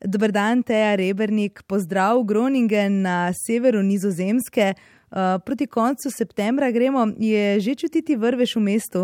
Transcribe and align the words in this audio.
Dobr 0.00 0.32
dan, 0.32 0.62
Teja 0.62 0.94
Rebernik, 0.96 1.62
pozdrav 1.66 2.24
Groningen 2.24 3.02
na 3.02 3.32
severu 3.46 3.82
Nizozemske. 3.82 4.74
Uh, 5.14 5.38
proti 5.46 5.66
koncu 5.66 6.10
septembra 6.10 6.70
gremo, 6.70 7.06
je 7.18 7.60
že 7.60 7.74
čutiti 7.74 8.16
vrvež 8.16 8.56
v 8.56 8.60
mestu? 8.60 9.00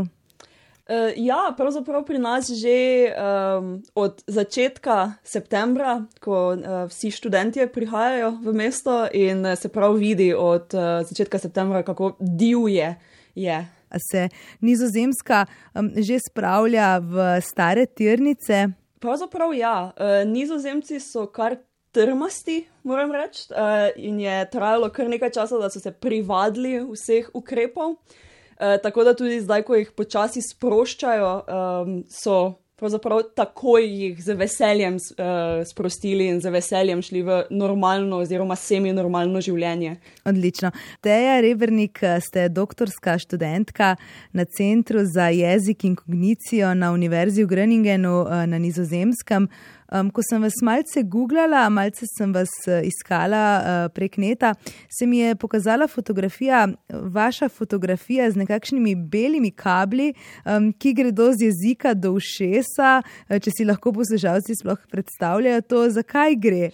Uh, 0.91 1.15
ja, 1.15 1.55
pravzaprav 1.55 2.03
pri 2.03 2.19
nas 2.19 2.51
že 2.51 3.15
um, 3.15 3.79
od 3.95 4.19
začetka 4.27 5.23
septembra, 5.23 6.03
ko 6.19 6.59
uh, 6.59 6.91
vsi 6.91 7.15
študenti 7.15 7.63
prihajajo 7.71 8.43
v 8.43 8.51
mesto 8.51 9.07
in 9.15 9.47
se 9.55 9.71
prav 9.71 9.95
vidi 9.95 10.35
od 10.35 10.75
uh, 10.75 11.07
začetka 11.07 11.39
septembra, 11.39 11.87
kako 11.87 12.19
divje 12.19 12.99
je. 13.35 13.59
Se 14.11 14.29
Nizozemska 14.61 15.47
um, 15.79 15.95
že 15.95 16.19
spravlja 16.19 16.99
v 16.99 17.39
stare 17.39 17.87
tirnice? 17.87 18.80
Pravzaprav 19.01 19.55
ja. 19.57 19.93
Uh, 19.97 20.23
nizozemci 20.29 21.01
so 21.01 21.27
kar 21.27 21.57
trmasti, 21.91 22.67
moram 22.83 23.13
reči, 23.13 23.49
uh, 23.51 23.89
in 23.97 24.21
je 24.21 24.51
trajalo 24.53 24.91
kar 24.93 25.09
nekaj 25.09 25.33
časa, 25.35 25.59
da 25.59 25.71
so 25.71 25.81
se 25.81 25.93
privadili 25.93 26.79
vseh 26.85 27.31
ukrepov. 27.35 27.97
Uh, 27.97 28.77
tako 28.83 29.05
da 29.05 29.17
tudi 29.17 29.41
zdaj, 29.41 29.65
ko 29.65 29.79
jih 29.81 29.93
počasi 29.97 30.43
sproščajo, 30.45 31.33
um, 31.41 31.95
so 32.13 32.61
pravzaprav 32.81 33.23
takoj 33.37 33.85
jih 33.85 34.21
z 34.25 34.35
veseljem 34.41 34.97
uh, 34.97 35.61
sprostili 35.69 36.27
in 36.33 36.41
z 36.41 36.51
veseljem 36.51 37.03
šli 37.03 37.23
v 37.23 37.41
normalno 37.51 38.23
oziroma 38.25 38.57
semi-normalno 38.57 39.43
življenje. 39.45 39.97
Odlično. 40.25 40.73
Teja 41.05 41.41
Rebernik, 41.45 42.01
ste 42.25 42.49
doktorska 42.49 43.19
študentka 43.21 43.95
na 44.33 44.45
Centru 44.45 45.05
za 45.05 45.29
jezik 45.29 45.85
in 45.85 45.97
kognicijo 45.97 46.75
na 46.75 46.93
Univerzi 46.93 47.45
v 47.45 47.53
Greningenu 47.53 48.25
na 48.47 48.59
Nizozemskem. 48.59 49.49
Um, 49.91 50.11
ko 50.15 50.23
sem 50.23 50.39
vas 50.43 50.55
malce 50.63 51.03
googlala, 51.03 51.65
malce 51.73 52.07
sem 52.07 52.31
vas 52.31 52.53
uh, 52.69 52.79
iskala 52.87 53.43
uh, 53.59 53.79
prek 53.91 54.21
neta, 54.23 54.53
se 54.87 55.07
mi 55.07 55.19
je 55.19 55.35
pokazala 55.35 55.89
fotografija, 55.91 56.69
vaša 56.89 57.49
fotografija 57.49 58.29
z 58.31 58.39
nekakšnimi 58.39 58.95
belimi 58.95 59.51
kabli, 59.51 60.13
um, 60.45 60.71
ki 60.73 60.95
gredo 60.95 61.33
z 61.35 61.49
jezika 61.49 61.95
do 61.95 62.15
ušesa. 62.21 63.01
Uh, 63.03 63.41
če 63.43 63.57
si 63.57 63.67
lahko 63.67 63.91
poslušalci 63.97 64.61
sploh 64.63 64.79
predstavljajo 64.95 65.67
to, 65.67 65.83
zakaj 65.99 66.39
gre. 66.39 66.71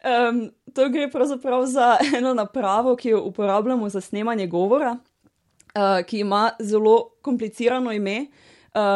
Um, 0.00 0.46
to 0.72 0.88
gre 0.88 1.10
pravzaprav 1.12 1.68
za 1.68 1.92
eno 2.16 2.32
napravo, 2.34 2.96
ki 2.96 3.18
jo 3.18 3.22
uporabljamo 3.28 3.88
za 3.92 4.00
snemanje 4.00 4.46
govora, 4.46 4.96
uh, 4.96 6.00
ki 6.08 6.24
ima 6.24 6.50
zelo 6.60 7.18
komplicirano 7.20 7.92
ime 7.92 8.20
uh, 8.20 8.44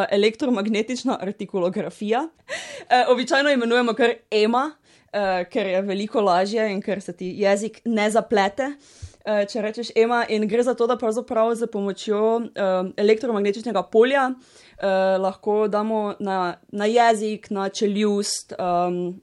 elektromagnetična 0.09 1.17
artikulografija. 1.21 2.27
Uh, 2.27 3.11
običajno 3.13 3.49
imenujemo 3.49 3.93
kar 3.93 4.13
EMA, 4.31 4.71
uh, 4.71 5.47
ker 5.49 5.67
je 5.67 5.81
veliko 5.81 6.21
lažje 6.21 6.71
in 6.71 6.81
ker 6.81 7.01
se 7.01 7.13
ti 7.17 7.33
jezik 7.37 7.81
ne 7.85 8.09
zaplete. 8.11 8.73
Uh, 9.25 9.43
če 9.49 9.61
rečeš 9.61 9.91
EMA, 9.95 10.23
in 10.29 10.47
gre 10.49 10.63
za 10.63 10.73
to, 10.73 10.87
da 10.89 10.97
pravzaprav 10.97 11.53
z 11.55 11.67
pomočjo 11.71 12.21
uh, 12.37 12.91
elektromagnetičnega 12.97 13.83
polja 13.83 14.31
uh, 14.31 15.17
lahko 15.21 15.67
damo 15.67 16.15
na, 16.19 16.55
na 16.71 16.85
jezik, 16.85 17.49
na 17.49 17.69
čeljust. 17.69 18.53
Um, 18.59 19.21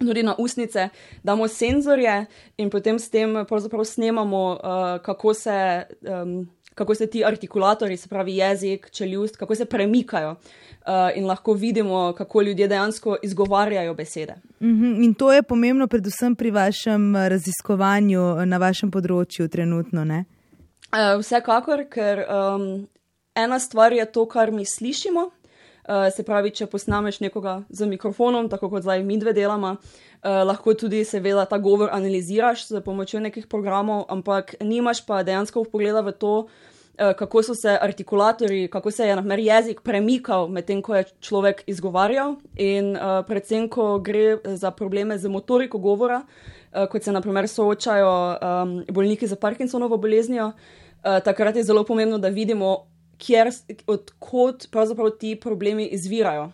Tudi 0.00 0.22
na 0.24 0.32
usnice 0.38 0.86
damo 1.22 1.44
senzorje, 1.48 2.24
in 2.56 2.70
potem 2.72 2.96
s 2.98 3.10
tem 3.12 3.34
pravzaprav 3.44 3.84
snemamo, 3.84 4.44
uh, 4.56 4.94
kako 5.04 5.34
se 5.34 5.56
um, 6.08 6.48
kako 6.80 6.94
se 6.94 7.06
ti 7.06 7.24
artikulatori, 7.24 7.96
se 7.96 8.08
pravi 8.08 8.36
jezik, 8.36 8.90
čeljust, 8.90 9.36
kako 9.36 9.54
se 9.54 9.64
premikajo. 9.64 10.30
Uh, 10.30 10.36
in 11.14 11.26
lahko 11.26 11.52
vidimo, 11.52 12.12
kako 12.16 12.42
ljudje 12.42 12.68
dejansko 12.68 13.16
izgovarjajo 13.22 13.94
besede. 13.94 14.34
Mhm, 14.60 14.68
-huh. 14.68 15.04
In 15.04 15.14
to 15.14 15.32
je 15.32 15.42
pomembno, 15.42 15.86
predvsem 15.86 16.34
pri 16.34 16.50
vašem 16.50 17.16
raziskovanju 17.16 18.46
na 18.46 18.56
vašem 18.56 18.90
področju, 18.90 19.48
trenutno. 19.48 20.02
Uh, 20.02 21.20
vsekakor, 21.20 21.84
ker 21.90 22.18
um, 22.18 22.88
ena 23.34 23.58
stvar 23.58 23.92
je 23.92 24.12
to, 24.12 24.24
kar 24.28 24.50
mi 24.50 24.64
slišimo. 24.64 25.30
Uh, 25.90 26.06
se 26.14 26.22
pravi, 26.22 26.52
če 26.54 26.68
posnameš 26.70 27.16
nekoga 27.18 27.64
z 27.66 27.86
mikrofonom, 27.90 28.46
tako 28.46 28.68
kot 28.70 28.84
zdaj 28.84 29.00
mi 29.02 29.16
dve 29.18 29.32
delamo, 29.34 29.72
uh, 29.74 30.42
lahko 30.46 30.70
tudi, 30.78 31.00
seveda, 31.02 31.42
ta 31.50 31.58
govor 31.58 31.90
analiziraš 31.90 32.68
z 32.68 32.82
pomočjo 32.84 33.18
nekih 33.24 33.48
programov, 33.50 34.04
ampak 34.06 34.54
nimaš 34.62 35.00
pa 35.02 35.24
dejansko 35.26 35.64
pogleda 35.66 36.04
v 36.06 36.12
to, 36.14 36.34
uh, 36.46 37.10
kako 37.18 37.42
so 37.42 37.56
se 37.58 37.74
artikulatori, 37.74 38.68
kako 38.70 38.92
se 38.94 39.08
je 39.08 39.16
naprimer 39.18 39.42
jezik 39.42 39.80
premikal 39.82 40.46
medtem, 40.46 40.78
ko 40.78 40.94
je 40.94 41.08
človek 41.26 41.64
izgovarjal, 41.66 42.36
in 42.54 42.94
uh, 42.94 43.24
predvsem, 43.26 43.66
ko 43.66 43.98
gre 43.98 44.38
za 44.46 44.70
probleme 44.70 45.18
z 45.18 45.26
motoriko 45.26 45.82
govora, 45.82 46.20
uh, 46.22 46.86
kot 46.86 47.02
se 47.02 47.10
naprimer 47.10 47.50
soočajo 47.50 48.14
um, 48.38 48.78
bolniki 48.94 49.26
za 49.26 49.34
Parkinsonovo 49.34 49.98
boleznijo, 49.98 50.52
uh, 50.54 51.18
takrat 51.18 51.58
je 51.58 51.66
zelo 51.66 51.82
pomembno, 51.82 52.22
da 52.22 52.30
vidimo. 52.30 52.86
Kjer, 53.20 53.52
odkot 53.86 54.70
pravzaprav 54.72 55.10
ti 55.20 55.34
problemi 55.36 55.86
izvirajo 55.92 56.48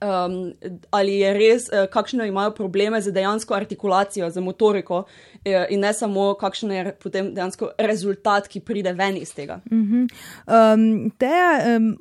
um, 0.00 0.52
ali 0.90 1.18
je 1.18 1.32
res, 1.34 1.68
uh, 1.68 1.86
kakšne 1.90 2.28
imajo 2.28 2.54
probleme 2.54 3.00
z 3.02 3.12
dejansko 3.12 3.54
artikulacijo, 3.54 4.30
z 4.30 4.40
motoriko, 4.40 5.04
uh, 5.04 5.52
in 5.70 5.84
ne 5.84 5.92
samo, 5.92 6.32
kakšen 6.40 6.72
je 6.72 6.96
potem 7.02 7.34
dejansko 7.34 7.74
rezultat, 7.78 8.48
ki 8.48 8.60
pride 8.60 8.92
ven 8.92 9.16
iz 9.16 9.34
tega. 9.34 9.60
Uh 9.70 9.78
-huh. 9.78 10.08
um, 10.46 11.10
te, 11.18 11.36
um... 11.76 11.94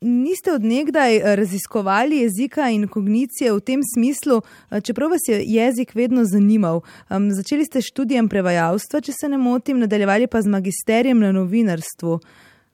Niste 0.00 0.52
odnegdaj 0.52 1.36
raziskovali 1.36 2.18
jezika 2.18 2.68
in 2.70 2.88
kognicije 2.88 3.52
v 3.52 3.60
tem 3.60 3.80
smislu, 3.94 4.42
čeprav 4.82 5.10
vas 5.10 5.20
je 5.28 5.42
jezik 5.44 5.94
vedno 5.94 6.24
zanimal. 6.24 6.80
Um, 7.10 7.32
začeli 7.32 7.64
ste 7.64 7.82
študijem 7.82 8.28
prevajalstva, 8.28 9.00
če 9.00 9.12
se 9.20 9.28
ne 9.28 9.38
motim, 9.38 9.78
nadaljevali 9.78 10.26
pa 10.26 10.42
z 10.42 10.46
magisterijem 10.46 11.18
na 11.18 11.32
novinarstvu. 11.32 12.20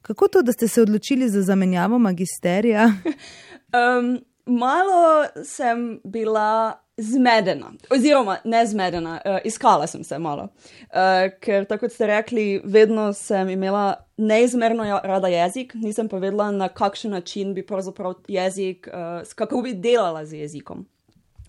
Kako 0.05 0.29
to, 0.29 0.43
da 0.43 0.53
ste 0.53 0.69
se 0.69 0.83
odločili 0.83 1.29
za 1.29 1.43
zamenjavo 1.43 1.99
magisterija? 1.99 2.85
um, 2.85 4.21
malo 4.65 5.25
sem 5.45 6.01
bila 6.05 6.81
zmedena, 6.97 7.73
oziroma 7.91 8.37
ne 8.45 8.67
zmedena, 8.67 9.21
uh, 9.25 9.39
iskala 9.45 9.87
sem 9.87 10.05
se 10.05 10.19
malo. 10.19 10.43
Uh, 10.43 11.33
ker, 11.41 11.65
tako 11.65 11.87
kot 11.87 11.97
ste 11.97 12.07
rekli, 12.07 12.61
vedno 12.65 13.13
sem 13.13 13.49
imela 13.49 13.95
neizmerno 14.17 15.01
rada 15.05 15.29
jezik, 15.29 15.73
nisem 15.75 16.09
pa 16.09 16.21
vedela, 16.21 16.51
na 16.51 16.69
kakšen 16.69 17.11
način 17.11 17.55
bi 17.55 17.67
pravzaprav 17.67 18.15
jezik, 18.29 18.89
uh, 18.93 19.35
kako 19.35 19.63
bi 19.63 19.73
delala 19.75 20.27
z 20.27 20.45
jezikom. 20.45 20.85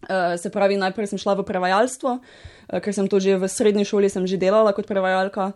Uh, 0.02 0.40
se 0.40 0.50
pravi, 0.50 0.78
najprej 0.78 1.12
sem 1.12 1.20
šla 1.20 1.36
v 1.36 1.44
prevajalstvo, 1.44 2.20
uh, 2.20 2.80
ker 2.80 2.94
sem 2.96 3.12
to 3.12 3.20
že 3.20 3.36
v 3.36 3.52
srednji 3.52 3.86
šoli 3.86 4.10
delala 4.40 4.72
kot 4.72 4.88
prevajalka. 4.88 5.52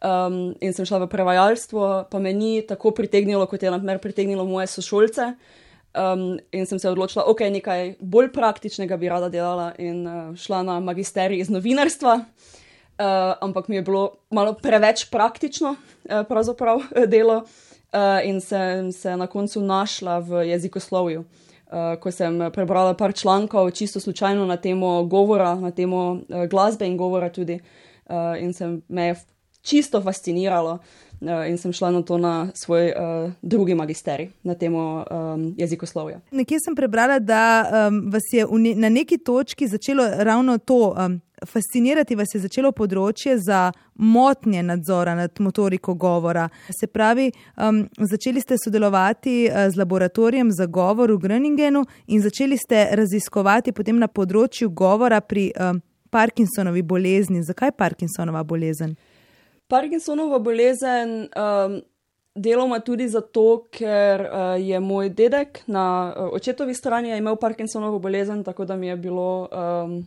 Um, 0.00 0.54
in 0.64 0.72
sem 0.72 0.86
šla 0.88 1.02
v 1.04 1.10
prevajalstvo, 1.12 1.88
pa 2.08 2.18
me 2.18 2.32
ni 2.32 2.62
tako 2.64 2.94
pritegnilo, 2.96 3.44
kot 3.44 3.60
je 3.60 3.68
naprimer 3.68 3.98
pritegnilo 4.00 4.46
moje 4.48 4.70
sošolce. 4.72 5.34
Um, 5.92 6.38
in 6.56 6.64
sem 6.66 6.78
se 6.78 6.88
odločila, 6.88 7.26
okay, 7.28 7.50
nekaj 7.52 7.98
bolj 8.00 8.30
praktičnega 8.32 8.96
bi 8.96 9.10
rada 9.12 9.28
delala, 9.28 9.74
in 9.76 10.06
uh, 10.06 10.30
šla 10.38 10.62
na 10.64 10.78
magisterij 10.80 11.42
iz 11.42 11.50
novinarstva. 11.52 12.14
Uh, 12.16 13.34
ampak 13.44 13.68
mi 13.68 13.76
je 13.76 13.82
bilo 13.82 14.04
malo 14.30 14.54
preveč 14.56 15.04
praktično, 15.10 15.74
uh, 15.76 16.22
pravzaprav 16.28 16.80
delo, 17.12 17.42
uh, 17.44 18.24
in 18.24 18.40
sem 18.40 18.92
se 18.92 19.16
na 19.16 19.26
koncu 19.26 19.60
našla 19.60 20.18
v 20.24 20.46
jezikoslovju. 20.48 21.26
Uh, 21.70 22.00
ko 22.00 22.08
sem 22.10 22.40
prebrala 22.54 22.96
par 22.96 23.12
člankov, 23.12 23.68
čisto 23.70 24.00
slučajno 24.00 24.46
na 24.46 24.56
temo 24.56 25.04
govora, 25.04 25.54
na 25.54 25.70
temo 25.70 26.24
uh, 26.24 26.46
glasbe 26.48 26.88
in 26.88 26.96
govora 26.96 27.28
tudi, 27.28 27.60
uh, 28.08 28.40
in 28.40 28.54
se 28.56 28.78
me 28.88 29.06
je 29.06 29.14
čisto 29.62 30.00
fasciniralo. 30.02 30.78
Eh, 31.20 31.50
in 31.50 31.58
sem 31.58 31.72
šla 31.72 31.90
na 31.90 32.02
to 32.02 32.18
na 32.18 32.48
svoj 32.54 32.92
uh, 32.96 33.32
drugi 33.42 33.74
magisterij 33.74 34.30
na 34.42 34.54
temo 34.54 35.04
um, 35.10 35.54
jezikoslovja. 35.56 36.20
Nekje 36.30 36.58
sem 36.64 36.74
prebrala, 36.74 37.18
da 37.18 37.68
um, 37.88 38.10
vas 38.10 38.22
je 38.32 38.46
ne, 38.50 38.74
na 38.74 38.88
neki 38.88 39.18
točki 39.18 39.68
začelo 39.68 40.04
ravno 40.16 40.58
to. 40.58 40.94
Um, 40.98 41.20
Fascinirati 41.46 42.14
vas 42.14 42.28
je 42.34 42.40
začelo 42.40 42.68
področje 42.72 43.38
za 43.40 43.72
motnje 43.94 44.62
nadzora 44.62 45.14
nad 45.16 45.40
motoriko 45.40 45.94
govora. 45.94 46.48
Se 46.80 46.86
pravi, 46.86 47.30
um, 47.56 47.86
začeli 47.96 48.40
ste 48.40 48.58
sodelovati 48.64 49.48
z 49.48 49.76
laboratorijem 49.76 50.52
za 50.52 50.66
govor 50.66 51.12
v 51.12 51.18
Greningenu 51.18 51.84
in 52.06 52.20
začeli 52.20 52.56
ste 52.56 52.90
raziskovati 52.92 53.72
potem 53.72 53.96
na 53.96 54.08
področju 54.08 54.68
govora 54.68 55.20
pri 55.20 55.48
um, 55.56 55.80
Parkinsonovi 56.10 56.82
bolezni. 56.82 57.42
Zakaj 57.42 57.72
Parkinsonova 57.72 58.44
bolezen? 58.44 58.96
Parkinsonova 59.70 60.38
bolezen 60.42 61.28
um, 61.30 61.80
deloma 62.34 62.80
tudi 62.80 63.08
zato, 63.08 63.66
ker 63.70 64.22
uh, 64.22 64.54
je 64.58 64.80
moj 64.80 65.10
dedek 65.14 65.62
na 65.66 65.84
uh, 66.10 66.30
očetovi 66.34 66.74
strani 66.74 67.16
imel 67.16 67.36
Parkinsonovo 67.36 67.98
bolezen, 67.98 68.44
tako 68.44 68.64
da 68.64 68.76
mi 68.76 68.86
je 68.86 68.96
bilo 68.96 69.48
um, 69.50 70.00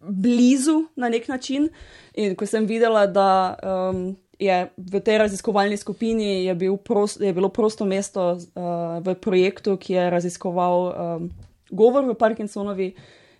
blizu 0.00 0.84
na 0.96 1.08
nek 1.08 1.28
način. 1.28 1.68
In 2.14 2.36
ko 2.36 2.46
sem 2.46 2.66
videla, 2.66 3.06
da 3.06 3.56
um, 3.62 4.16
je 4.38 4.70
v 4.76 5.00
tej 5.00 5.18
raziskovalni 5.18 5.76
skupini 5.76 6.44
je, 6.44 6.54
bil 6.54 6.76
prost, 6.76 7.20
je 7.20 7.32
bilo 7.32 7.48
prosto 7.48 7.84
mesto 7.84 8.32
uh, 8.32 8.98
v 9.00 9.14
projektu, 9.14 9.76
ki 9.76 9.92
je 9.92 10.10
raziskoval 10.10 10.78
um, 10.86 11.30
govor 11.70 12.04
v 12.04 12.14
Parkinsonovi. 12.18 12.94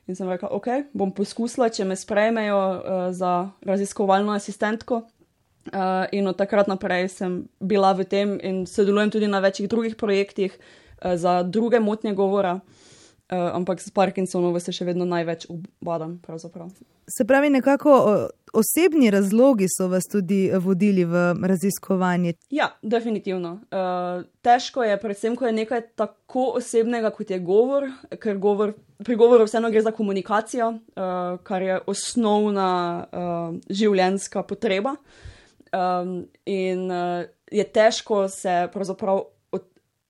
In 0.05 0.17
sem 0.17 0.29
rekla, 0.29 0.51
ok, 0.53 0.93
bom 0.93 1.09
poskusila, 1.17 1.71
če 1.73 1.87
me 1.89 1.97
sprejmejo 1.97 2.59
uh, 2.61 2.79
za 3.17 3.51
raziskovalno 3.65 4.37
asistentko. 4.37 5.03
Uh, 5.73 6.05
in 6.13 6.29
od 6.29 6.37
takrat 6.37 6.69
naprej 6.69 7.09
sem 7.09 7.49
bila 7.61 7.93
v 7.97 8.05
tem 8.05 8.37
in 8.43 8.67
sodelujem 8.67 9.11
tudi 9.11 9.29
na 9.29 9.41
večjih 9.41 9.69
drugih 9.69 9.97
projektih 9.97 10.53
uh, 10.53 11.17
za 11.17 11.43
druge 11.43 11.81
motnje 11.81 12.13
govora. 12.13 12.61
Uh, 13.33 13.39
ampak 13.57 13.81
s 13.81 13.89
Parkinsonovo 13.91 14.61
se 14.61 14.73
še 14.73 14.85
vedno 14.85 15.07
največ 15.09 15.47
ubadam. 15.49 16.21
Se 17.09 17.25
pravi, 17.25 17.49
nekako 17.51 18.29
osebni 18.53 19.11
razlogi 19.11 19.65
so 19.73 19.89
vas 19.89 20.05
tudi 20.05 20.51
vodili 20.53 21.05
v 21.05 21.33
raziskovanje? 21.43 22.35
Ja, 22.51 22.69
definitivno. 22.83 23.65
Uh, 23.73 24.29
težko 24.45 24.85
je, 24.85 25.01
predvsem, 25.01 25.37
ko 25.37 25.49
je 25.49 25.57
nekaj 25.57 25.87
tako 25.97 26.51
osebnega, 26.61 27.11
kot 27.17 27.33
je 27.33 27.41
govor, 27.41 27.89
ker 28.21 28.37
govor, 28.39 28.75
pri 29.05 29.17
govoru 29.17 29.49
vseeno 29.49 29.73
gre 29.73 29.83
za 29.83 29.97
komunikacijo, 29.97 30.75
uh, 30.77 31.39
kar 31.43 31.63
je 31.63 31.81
osnovna 31.91 32.71
uh, 33.09 33.63
življenjska 33.73 34.45
potreba. 34.45 34.99
Um, 35.75 36.27
in 36.47 36.91
uh, 36.91 37.25
je 37.51 37.65
težko 37.65 38.29
se 38.29 38.69
pravzaprav 38.73 39.23
od, 39.51 39.63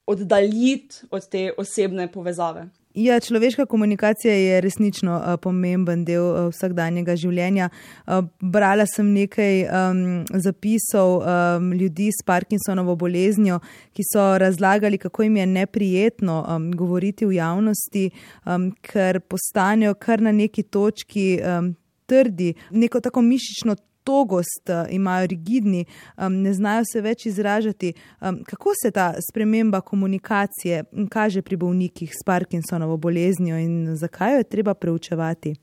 oddaljiti 0.07 1.07
od 1.11 1.29
te 1.29 1.53
osebne 1.59 2.13
povezave. 2.13 2.69
Ja, 2.95 3.21
človeška 3.21 3.67
komunikacija 3.67 4.35
je 4.35 4.61
resnično 4.61 5.17
uh, 5.17 5.41
pomemben 5.43 6.05
del 6.05 6.23
uh, 6.23 6.51
vsakdanjega 6.53 7.17
življenja. 7.19 7.67
Uh, 8.07 8.21
brala 8.39 8.85
sem 8.87 9.09
nekaj 9.17 9.65
um, 9.65 10.03
zapisov 10.31 11.17
um, 11.17 11.73
ljudi 11.75 12.13
s 12.15 12.23
Parkinsonovo 12.23 12.95
boleznjo, 12.95 13.59
ki 13.97 14.07
so 14.13 14.27
razlagali, 14.39 15.01
kako 15.03 15.27
jim 15.27 15.41
je 15.41 15.47
neprijetno 15.47 16.37
um, 16.45 16.69
govoriti 16.71 17.27
v 17.27 17.41
javnosti, 17.41 18.05
um, 18.47 18.71
ker 18.79 19.19
postanejo 19.27 19.97
kar 19.99 20.23
na 20.23 20.31
neki 20.31 20.63
točki 20.63 21.41
um, 21.43 21.75
trdi, 22.07 22.53
neko 22.71 23.01
tako 23.01 23.27
mišično 23.27 23.75
togost, 24.05 24.69
uh, 24.69 24.93
imajo 24.93 25.27
rigidni, 25.27 25.85
ne 26.31 26.53
znajo 26.55 26.85
se 26.93 27.01
več 27.01 27.27
izražati. 27.27 27.93
Kako 28.21 28.73
se 28.83 28.91
ta 28.91 29.15
sprememba 29.31 29.81
komunikacije 29.81 30.85
kaže 31.09 31.43
pri 31.43 31.57
bolnikih 31.57 32.13
s 32.15 32.25
Parkinsonovo 32.25 32.97
boleznijo 32.97 33.59
in 33.59 33.97
zakaj 33.97 34.33
jo 34.33 34.39
je 34.39 34.45
treba 34.45 34.75
preučevati? 34.75 35.55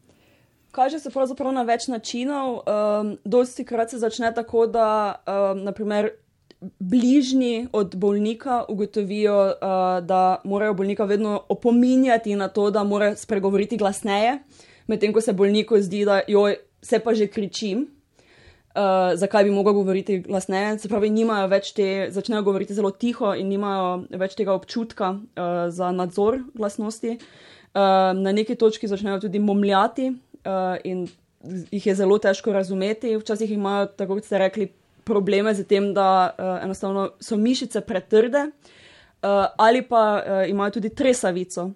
Kaže 0.71 0.99
se 0.99 1.09
pravzaprav 1.11 1.53
na 1.53 1.63
več 1.67 1.88
načinov. 1.91 2.61
Um, 2.63 3.17
dosti 3.25 3.65
krat 3.67 3.91
se 3.91 3.99
začne 3.99 4.33
tako, 4.33 4.67
da 4.67 5.15
um, 5.27 5.63
naprimer. 5.63 6.09
Bližnji 6.79 7.67
od 7.73 7.95
bolnika 7.97 8.65
ugotovijo, 8.69 9.38
uh, 9.45 10.05
da 10.05 10.41
morajo 10.45 10.73
bolnika 10.73 11.07
vedno 11.09 11.39
opominjati 11.49 12.35
na 12.35 12.47
to, 12.47 12.67
da 12.71 12.83
mora 12.83 13.15
spregovoriti 13.15 13.77
glasneje, 13.77 14.35
medtem 14.88 15.13
ko 15.13 15.21
se 15.21 15.33
bolniku 15.33 15.79
zdi, 15.81 16.03
da 16.05 16.19
joj, 16.27 16.59
se 16.81 16.99
pa 16.99 17.15
že 17.17 17.27
kričim, 17.27 17.88
uh, 18.75 19.13
zakaj 19.15 19.44
bi 19.44 19.51
mogel 19.51 19.73
govoriti 19.73 20.19
glasneje. 20.19 20.79
Se 20.79 20.89
pravi, 20.89 21.09
nimajo 21.09 21.47
več 21.51 21.71
te, 21.77 22.07
začnejo 22.12 22.44
govoriti 22.44 22.75
zelo 22.77 22.91
tiho 22.91 23.33
in 23.35 23.50
nimajo 23.51 24.03
več 24.19 24.35
tega 24.39 24.53
občutka 24.53 25.13
uh, 25.15 25.63
za 25.69 25.91
nadzor 25.91 26.41
glasnosti. 26.53 27.18
Uh, 27.71 28.12
na 28.18 28.31
neki 28.35 28.56
točki 28.56 28.88
začnejo 28.88 29.19
tudi 29.27 29.39
momljati 29.39 30.12
uh, 30.12 30.75
in 30.83 31.07
jih 31.71 31.88
je 31.88 31.95
zelo 31.95 32.18
težko 32.18 32.53
razumeti. 32.53 33.15
Včasih 33.18 33.51
imajo, 33.51 33.85
tako 33.97 34.19
kot 34.19 34.27
ste 34.27 34.38
rekli, 34.38 34.71
probleme 35.03 35.53
z 35.56 35.65
tem, 35.65 35.94
da 35.94 36.31
uh, 36.31 36.63
enostavno 36.63 37.12
so 37.19 37.38
mišice 37.38 37.81
pretrde 37.81 38.47
uh, 38.47 39.45
ali 39.57 39.81
pa 39.81 40.21
uh, 40.21 40.50
imajo 40.50 40.77
tudi 40.79 40.89
tresavico. 40.89 41.71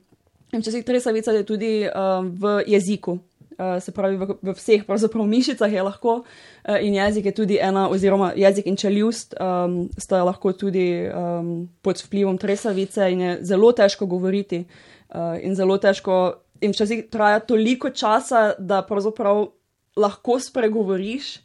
In 0.54 0.62
včasih 0.62 0.86
tresavica 0.86 1.32
je 1.32 1.44
tudi 1.44 1.74
uh, 1.88 2.22
v 2.24 2.64
jeziku. 2.68 3.18
Uh, 3.56 3.80
se 3.80 3.92
pravi, 3.96 4.18
v, 4.20 4.36
v 4.42 4.52
vseh 4.52 4.84
mišicah 5.28 5.72
je 5.72 5.82
lahko, 5.82 6.24
uh, 6.24 6.76
in 6.82 6.94
jezik 6.94 7.26
je 7.26 7.32
tudi 7.32 7.58
ena, 7.62 7.90
oziroma 7.90 8.34
jezik 8.36 8.66
in 8.68 8.76
čeljust 8.76 9.34
um, 9.40 9.90
sta 9.98 10.24
lahko 10.24 10.52
tudi 10.52 11.08
um, 11.08 11.70
pod 11.82 12.04
vplivom 12.04 12.38
tresavice 12.38 13.12
in 13.12 13.22
je 13.22 13.38
zelo 13.42 13.72
težko 13.72 14.06
govoriti. 14.06 14.66
Uh, 15.10 15.40
in 15.40 15.56
zelo 15.56 15.78
težko, 15.78 16.42
in 16.62 16.72
včasih 16.72 17.06
traja 17.10 17.40
toliko 17.40 17.90
časa, 17.90 18.54
da 18.60 18.82
pravzaprav 18.82 19.48
lahko 19.96 20.40
spregovoriš 20.40 21.38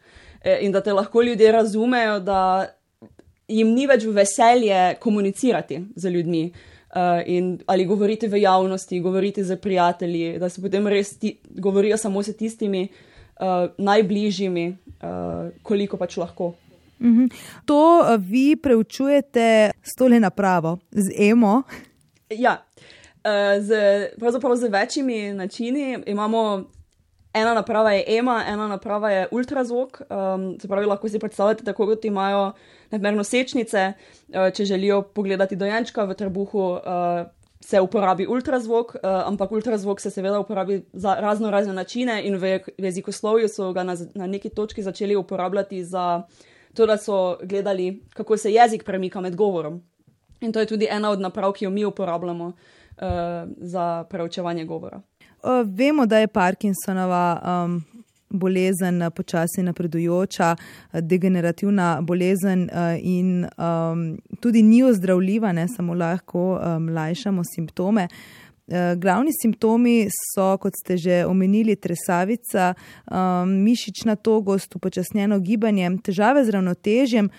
eh, 0.42 0.58
in 0.64 0.72
da 0.72 0.80
te 0.80 0.92
lahko 0.92 1.22
ljudje 1.22 1.52
razumejo, 1.52 2.18
da 2.20 2.66
jim 3.48 3.70
ni 3.74 3.86
več 3.86 4.04
veselje 4.04 4.96
komunicirati 4.98 5.84
z 5.94 6.10
ljudmi. 6.10 6.44
Uh, 6.50 6.69
uh, 6.94 7.22
in 7.26 7.58
ali 7.66 7.84
govoriti 7.84 8.28
v 8.28 8.40
javnosti, 8.40 9.00
govoriti 9.00 9.44
z 9.44 9.56
prijatelji, 9.56 10.38
da 10.38 10.48
se 10.48 10.62
potem 10.62 10.86
res 10.86 11.18
ti, 11.18 11.38
govorijo 11.48 11.96
samo 11.96 12.22
s 12.22 12.36
tistimi 12.36 12.88
uh, 12.88 13.70
najbližjimi, 13.78 14.68
uh, 14.70 15.50
koliko 15.62 15.96
pač 15.96 16.16
lahko. 16.16 16.54
Mhm. 17.00 17.26
To 17.64 18.04
vi 18.18 18.56
preučujete 18.56 19.70
s 19.82 19.96
tole 19.96 20.20
napravo, 20.20 20.78
z 20.90 21.30
emo? 21.30 21.62
Ja, 22.30 22.58
z, 23.60 23.70
pravzaprav 24.18 24.56
z 24.56 24.68
večjimi 24.68 25.32
načini. 25.32 25.98
Imamo 26.06 26.64
ena 27.32 27.54
naprava 27.54 27.92
je 27.92 28.04
ema, 28.18 28.44
ena 28.48 28.68
naprava 28.68 29.10
je 29.10 29.26
ultrazvok. 29.30 30.00
Um, 30.00 30.60
se 30.60 30.68
pravi, 30.68 30.86
lahko 30.86 31.08
si 31.08 31.18
predstavljate, 31.18 31.64
tako 31.64 31.86
kot 31.86 32.04
imajo 32.04 32.52
namerno 32.90 33.24
sečnice, 33.24 33.92
uh, 34.28 34.48
če 34.54 34.64
želijo 34.64 35.02
pogledati 35.02 35.56
dojenčka 35.56 36.04
v 36.04 36.14
trebuhu. 36.14 36.70
Uh, 36.72 37.28
Se 37.60 37.76
uporabi 37.80 38.24
ultrazvok, 38.26 38.94
uh, 38.94 39.00
ampak 39.28 39.50
ultrazvok 39.52 40.00
se 40.00 40.10
seveda 40.10 40.38
uporabi 40.40 40.78
za 40.92 41.14
razno 41.20 41.50
razne 41.50 41.74
načine, 41.76 42.22
in 42.24 42.38
v 42.40 42.54
jezikoslovju 42.78 43.48
so 43.48 43.72
ga 43.72 43.82
na, 43.84 43.96
na 44.14 44.26
neki 44.26 44.48
točki 44.48 44.82
začeli 44.82 45.16
uporabljati 45.16 45.84
za 45.84 46.22
to, 46.74 46.86
da 46.86 46.96
so 46.96 47.36
gledali, 47.42 48.02
kako 48.14 48.36
se 48.36 48.52
jezik 48.52 48.84
premika 48.84 49.20
med 49.20 49.36
govorom. 49.36 49.82
In 50.40 50.52
to 50.52 50.60
je 50.60 50.66
tudi 50.66 50.88
ena 50.90 51.10
od 51.10 51.20
naprav, 51.20 51.52
ki 51.52 51.64
jo 51.64 51.70
mi 51.70 51.84
uporabljamo 51.84 52.46
uh, 52.46 52.54
za 53.56 54.04
preučevanje 54.10 54.64
govora. 54.64 55.02
Uh, 55.42 55.66
vemo, 55.76 56.06
da 56.06 56.18
je 56.18 56.26
Parkinsonova 56.26 57.40
um, 57.64 57.84
bolezen 58.30 59.02
uh, 59.02 59.08
počasi 59.10 59.62
napredujoča, 59.62 60.56
uh, 60.56 61.00
degenerativna 61.00 62.00
bolezen 62.02 62.62
uh, 62.62 62.98
in 63.00 63.46
um, 63.56 64.18
tudi 64.40 64.62
ni 64.62 64.82
ozdravljiva, 64.82 65.52
ne 65.52 65.68
samo 65.68 65.94
lahko 65.94 66.60
um, 66.60 66.88
lajšamo 66.88 67.42
simptome. 67.54 68.08
Glavni 68.96 69.32
simptomi 69.34 70.06
so, 70.14 70.52
kot 70.62 70.76
ste 70.78 70.94
že 70.96 71.14
omenili, 71.26 71.74
tresavica, 71.76 72.74
um, 73.10 73.50
mišična 73.64 74.14
togost, 74.16 74.76
upočasnjeno 74.76 75.40
gibanje, 75.42 75.90
težave 76.06 76.44
z 76.44 76.54
ravnotežjem. 76.54 77.30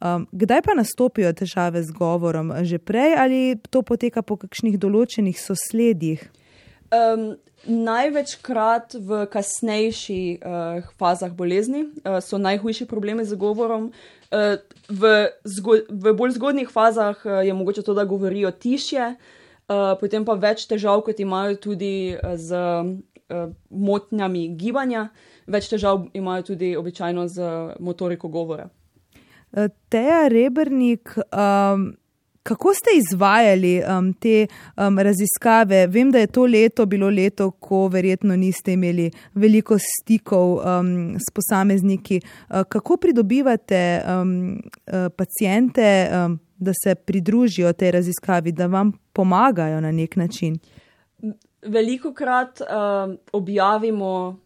Um, 0.00 0.26
kdaj 0.32 0.62
pa 0.66 0.74
nastopijo 0.74 1.30
težave 1.32 1.82
z 1.82 1.94
govorom? 1.94 2.50
Že 2.66 2.82
prej 2.82 3.14
ali 3.14 3.54
to 3.70 3.84
poteka 3.86 4.26
po 4.26 4.34
kakšnih 4.40 4.80
določenih 4.82 5.38
sosledjih? 5.38 6.26
Um, 6.90 7.36
Največkrat 7.60 8.96
v 8.96 9.26
kasnejših 9.28 10.40
uh, 10.40 10.80
fazah 10.96 11.28
bolezni 11.28 11.84
uh, 11.84 12.16
so 12.24 12.40
najhujši 12.40 12.88
problemi 12.88 13.20
z 13.28 13.36
govorom. 13.36 13.92
Uh, 14.32 14.56
v, 14.88 15.28
v 15.92 16.14
bolj 16.16 16.40
zgodnih 16.40 16.72
fazah 16.72 17.20
uh, 17.20 17.44
je 17.44 17.52
mogoče 17.52 17.84
to, 17.84 17.92
da 17.94 18.08
govorijo 18.08 18.48
tišje, 18.50 19.12
uh, 19.12 19.92
potem 20.00 20.24
pa 20.24 20.38
več 20.40 20.64
težav, 20.72 21.04
kot 21.04 21.20
imajo 21.20 21.60
tudi 21.60 22.16
z 22.16 22.48
uh, 22.56 23.52
motnjami 23.68 24.48
gibanja, 24.56 25.10
več 25.44 25.68
težav 25.68 26.08
imajo 26.16 26.56
tudi 26.56 26.72
običajno 26.80 27.28
z 27.28 27.54
motoriko 27.76 28.32
govora. 28.32 28.70
Teja 29.92 30.26
Rebrnik. 30.32 31.12
Um... 31.28 31.99
Kako 32.42 32.74
ste 32.74 32.90
izvajali 32.96 33.82
um, 33.98 34.12
te 34.12 34.46
um, 34.76 34.98
raziskave? 34.98 35.86
Vem, 35.86 36.10
da 36.10 36.18
je 36.18 36.26
to 36.26 36.46
leto 36.46 36.86
bilo 36.86 37.10
leto, 37.10 37.50
ko 37.50 37.88
verjetno 37.88 38.36
niste 38.36 38.72
imeli 38.72 39.10
veliko 39.34 39.76
stikov 39.78 40.56
um, 40.56 41.16
s 41.20 41.34
posamezniki. 41.34 42.20
Uh, 42.48 42.62
kako 42.68 42.96
pridobivate 42.96 44.02
um, 44.06 44.62
uh, 44.86 45.12
pacijente, 45.16 46.10
um, 46.12 46.38
da 46.56 46.72
se 46.84 46.94
pridružijo 46.94 47.72
tej 47.72 47.90
raziskavi, 47.90 48.52
da 48.52 48.66
vam 48.66 48.92
pomagajo 49.12 49.80
na 49.80 49.92
nek 49.92 50.16
način? 50.16 50.58
Veliko 51.62 52.14
krat 52.14 52.60
uh, 52.60 53.14
objavimo, 53.32 54.40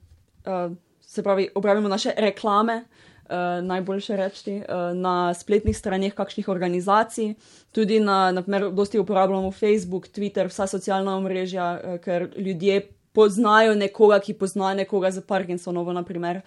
uh, 0.47 0.77
se 1.01 1.23
pravi, 1.23 1.49
objavimo 1.55 1.89
naše 1.89 2.11
reklame 2.17 2.85
uh, 3.25 3.65
najboljše 3.67 4.17
reči, 4.17 4.57
uh, 4.63 4.93
na 4.97 5.35
spletnih 5.35 5.77
straneh 5.77 6.15
kakšnih 6.15 6.49
organizacij, 6.49 7.35
tudi 7.73 8.01
na, 8.01 8.33
naprimer, 8.33 8.71
dosti 8.71 8.99
uporabljamo 8.99 9.53
Facebook, 9.53 10.09
Twitter, 10.09 10.49
vsa 10.49 10.67
socialna 10.67 11.17
omrežja, 11.17 11.69
uh, 11.79 11.99
ker 12.01 12.29
ljudje 12.37 12.89
poznajo 13.13 13.75
nekoga, 13.75 14.19
ki 14.21 14.35
pozna 14.35 14.75
nekoga 14.75 15.11
za 15.11 15.23
Parkinsonovo, 15.23 15.93
naprimer, 15.93 16.41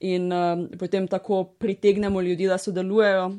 in 0.00 0.32
uh, 0.32 0.66
potem 0.78 1.08
tako 1.08 1.44
pritegnemo 1.44 2.20
ljudi, 2.20 2.48
da 2.48 2.58
sodelujejo. 2.58 3.30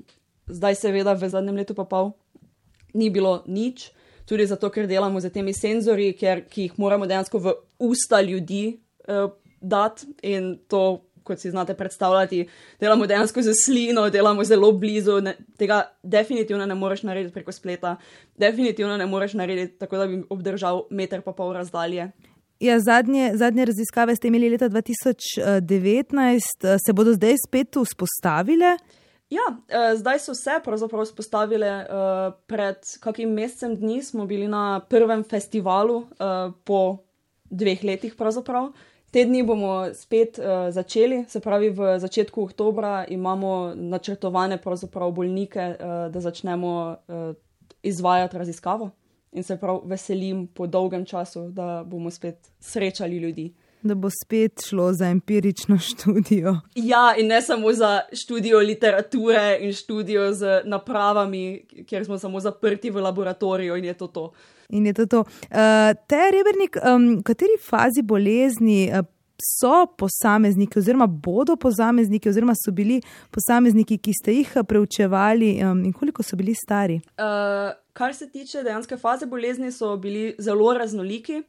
Zdaj, 0.48 0.76
seveda, 0.76 1.14
v 1.14 1.30
zadnjem 1.30 1.56
letu 1.56 1.76
pa 1.76 1.84
pol 1.84 2.14
ni 2.94 3.10
bilo 3.10 3.44
nič. 3.48 3.92
tudi 4.28 4.46
zato, 4.46 4.70
ker 4.70 4.88
delamo 4.88 5.20
z 5.20 5.30
temi 5.32 5.54
senzori, 5.54 6.12
ker, 6.14 6.44
ki 6.52 6.62
jih 6.68 6.74
moramo 6.78 7.06
dejansko 7.08 7.40
v 7.40 7.54
usta 7.80 8.20
ljudi 8.22 8.80
uh, 9.08 9.32
dati 9.62 10.06
in 10.22 10.58
to. 10.68 11.07
Kot 11.28 11.44
si 11.44 11.52
znate 11.52 11.76
predstavljati, 11.76 12.46
delamo 12.80 13.08
dejansko 13.08 13.42
z 13.44 13.54
slino, 13.66 14.08
delamo 14.10 14.44
zelo 14.48 14.72
blizu. 14.72 15.20
Ne, 15.22 15.36
tega 15.60 15.82
definitivno 16.04 16.66
ne 16.66 16.76
moreš 16.76 17.04
narediti 17.04 17.34
preko 17.34 17.52
spleta, 17.52 17.98
definitivno 18.38 18.98
ne 18.98 19.06
moreš 19.06 19.34
narediti 19.34 19.78
tako, 19.78 19.98
da 19.98 20.08
bi 20.08 20.24
obdržal 20.30 20.86
meter 20.90 21.22
pa 21.22 21.36
pol 21.36 21.54
razdalje. 21.54 22.12
Ja, 22.60 22.80
zadnje, 22.80 23.32
zadnje 23.36 23.66
raziskave 23.66 24.16
ste 24.16 24.28
imeli 24.28 24.50
leta 24.50 24.70
2019, 24.70 26.64
eh, 26.64 26.78
se 26.86 26.94
bodo 26.94 27.14
zdaj 27.14 27.36
spet 27.48 27.78
vzpostavile? 27.86 28.78
Ja, 29.30 29.46
eh, 29.68 29.96
zdaj 29.96 30.20
so 30.20 30.34
se 30.34 30.58
pravzaprav 30.64 31.06
vzpostavile. 31.06 31.68
Eh, 31.68 31.86
pred 32.48 32.78
kakim 33.00 33.30
mesecem 33.30 33.76
dni 33.76 34.04
smo 34.04 34.26
bili 34.26 34.48
na 34.48 34.82
prvem 34.90 35.24
festivalu 35.24 36.06
po 36.64 36.98
dveh 37.50 37.84
letih. 37.84 38.16
Pravzaprav. 38.16 38.72
Te 39.12 39.24
dni 39.26 39.44
bomo 39.44 39.88
spet 39.94 40.40
začeli, 40.70 41.26
se 41.28 41.40
pravi 41.40 41.70
v 41.70 42.00
začetku 42.00 42.44
oktobra 42.44 43.06
imamo 43.08 43.74
načrtovane 43.76 44.60
bolnike, 45.16 45.76
da 46.12 46.20
začnemo 46.20 46.96
izvajati 47.84 48.38
raziskavo 48.38 48.92
in 49.32 49.44
se 49.44 49.58
prav 49.58 49.82
veselim 49.86 50.48
po 50.48 50.68
dolgem 50.68 51.06
času, 51.06 51.50
da 51.50 51.84
bomo 51.86 52.12
spet 52.12 52.52
srečali 52.60 53.18
ljudi. 53.18 53.54
Da 53.82 53.96
bo 53.96 54.10
spet 54.10 54.62
šlo 54.70 54.94
za 54.94 55.06
empirično 55.06 55.78
študijo. 55.90 56.56
Ja, 56.76 57.16
in 57.18 57.28
ne 57.28 57.42
samo 57.42 57.74
za 57.74 58.02
študijo 58.14 58.60
literature 58.60 59.58
in 59.62 59.74
študijo 59.74 60.34
z 60.34 60.62
napravami, 60.66 61.66
kjer 61.86 62.06
smo 62.06 62.18
samo 62.18 62.40
zaprti 62.40 62.90
v 62.90 63.02
laboratoriju 63.02 63.78
in 63.78 63.86
je 63.86 63.94
to 63.94 64.08
to. 64.08 64.32
In 64.70 64.86
je 64.86 64.94
to 64.94 65.06
to. 65.06 65.20
Uh, 65.20 65.94
te 66.08 66.20
rebernik, 66.32 66.76
um, 66.84 67.18
v 67.20 67.24
kateri 67.24 67.56
fazi 67.64 68.02
bolezni 68.04 68.90
uh, 68.92 69.06
so 69.40 69.86
posamezniki, 69.98 70.80
oziroma 70.80 71.08
bodo 71.08 71.56
posamezniki, 71.56 72.30
oziroma 72.30 72.56
so 72.56 72.74
bili 72.76 73.00
posamezniki, 73.32 73.98
ki 73.98 74.14
ste 74.14 74.36
jih 74.42 74.52
preučevali 74.68 75.54
um, 75.64 75.86
in 75.86 75.94
koliko 75.94 76.24
so 76.24 76.36
bili 76.36 76.56
stari? 76.56 77.00
Uh, 77.16 77.72
kar 77.94 78.16
se 78.16 78.28
tiče 78.30 78.64
dejanske 78.64 78.98
faze 78.98 79.26
bolezni, 79.26 79.72
so 79.72 79.96
bili 79.98 80.36
zelo 80.40 80.74
raznoliki. 80.74 81.42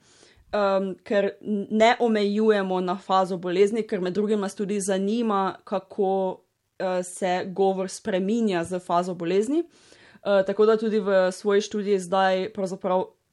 Um, 0.49 0.95
ker 1.05 1.33
ne 1.71 1.91
omejujemo 2.01 2.81
na 2.81 2.95
fazo 2.97 3.37
bolezni, 3.37 3.83
ker 3.83 4.01
med 4.01 4.15
drugim 4.15 4.41
nas 4.41 4.55
tudi 4.55 4.79
zanima, 4.81 5.59
kako 5.65 6.13
uh, 6.31 7.03
se 7.05 7.43
govor 7.53 7.91
spreminja 7.91 8.65
z 8.65 8.79
fazo 8.79 9.15
bolezni. 9.15 9.67
Uh, 9.67 9.98
tako 10.23 10.67
da 10.67 10.77
tudi 10.77 11.01
v 11.01 11.33
svoji 11.33 11.61
študiji 11.61 11.99
zdaj 11.99 12.49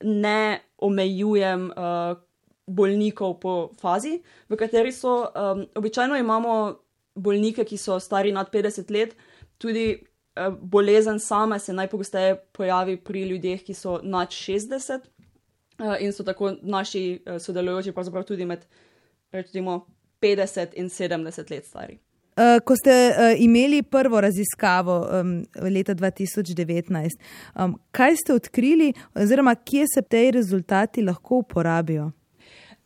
ne 0.03 0.59
omejujem 0.77 1.71
uh, 1.71 2.17
bolnikov 2.67 3.39
po 3.39 3.69
fazi, 3.81 4.21
v 4.49 4.57
kateri 4.57 4.91
so. 4.91 5.27
Um, 5.35 5.65
običajno 5.75 6.17
imamo 6.17 6.79
bolnike, 7.15 7.65
ki 7.65 7.77
so 7.77 7.99
stari 7.99 8.31
nad 8.31 8.51
50 8.51 8.91
let, 8.91 9.15
tudi 9.57 10.03
Eh, 10.35 10.51
bolezen 10.61 11.19
sama 11.19 11.59
se 11.59 11.73
najpogosteje 11.73 12.35
pojavi 12.51 12.97
pri 12.97 13.21
ljudeh, 13.23 13.63
ki 13.63 13.73
so 13.73 13.99
nad 14.03 14.27
60 14.29 14.99
eh, 15.79 15.97
in 15.99 16.11
so 16.13 16.23
tako 16.23 16.51
naši 16.61 17.21
eh, 17.25 17.39
sodelujoči, 17.39 17.91
pravzaprav 17.91 18.23
tudi 18.23 18.45
med 18.45 18.65
recimo 19.31 19.85
50 20.21 20.67
in 20.75 20.89
70 20.89 21.51
let 21.51 21.65
stari. 21.65 21.99
Ko 22.35 22.75
ste 22.75 22.93
imeli 23.39 23.79
prvo 23.83 24.19
raziskavo 24.21 24.95
um, 25.07 25.45
leta 25.71 25.95
2019, 25.95 27.15
um, 27.55 27.77
kaj 27.91 28.15
ste 28.15 28.33
odkrili, 28.33 28.89
oziroma 29.15 29.55
kje 29.55 29.85
se 29.93 30.01
te 30.01 30.31
rezultati 30.31 31.01
lahko 31.01 31.39
uporabijo? 31.45 32.09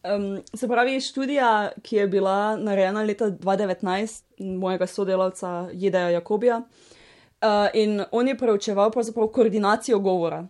Um, 0.06 0.44
se 0.54 0.68
pravi, 0.68 1.02
študija, 1.02 1.72
ki 1.82 1.96
je 1.96 2.08
bila 2.08 2.58
narejena 2.62 3.02
leta 3.04 3.32
2019, 3.32 4.22
mojega 4.62 4.88
sodelavca 4.88 5.70
Jedeja 5.74 6.10
Jakobija, 6.10 6.58
uh, 6.58 7.00
Uh, 7.42 7.68
in 7.74 8.04
on 8.12 8.28
je 8.28 8.38
preučeval 8.38 8.92
koordinacijo 9.34 10.00
govora. 10.00 10.48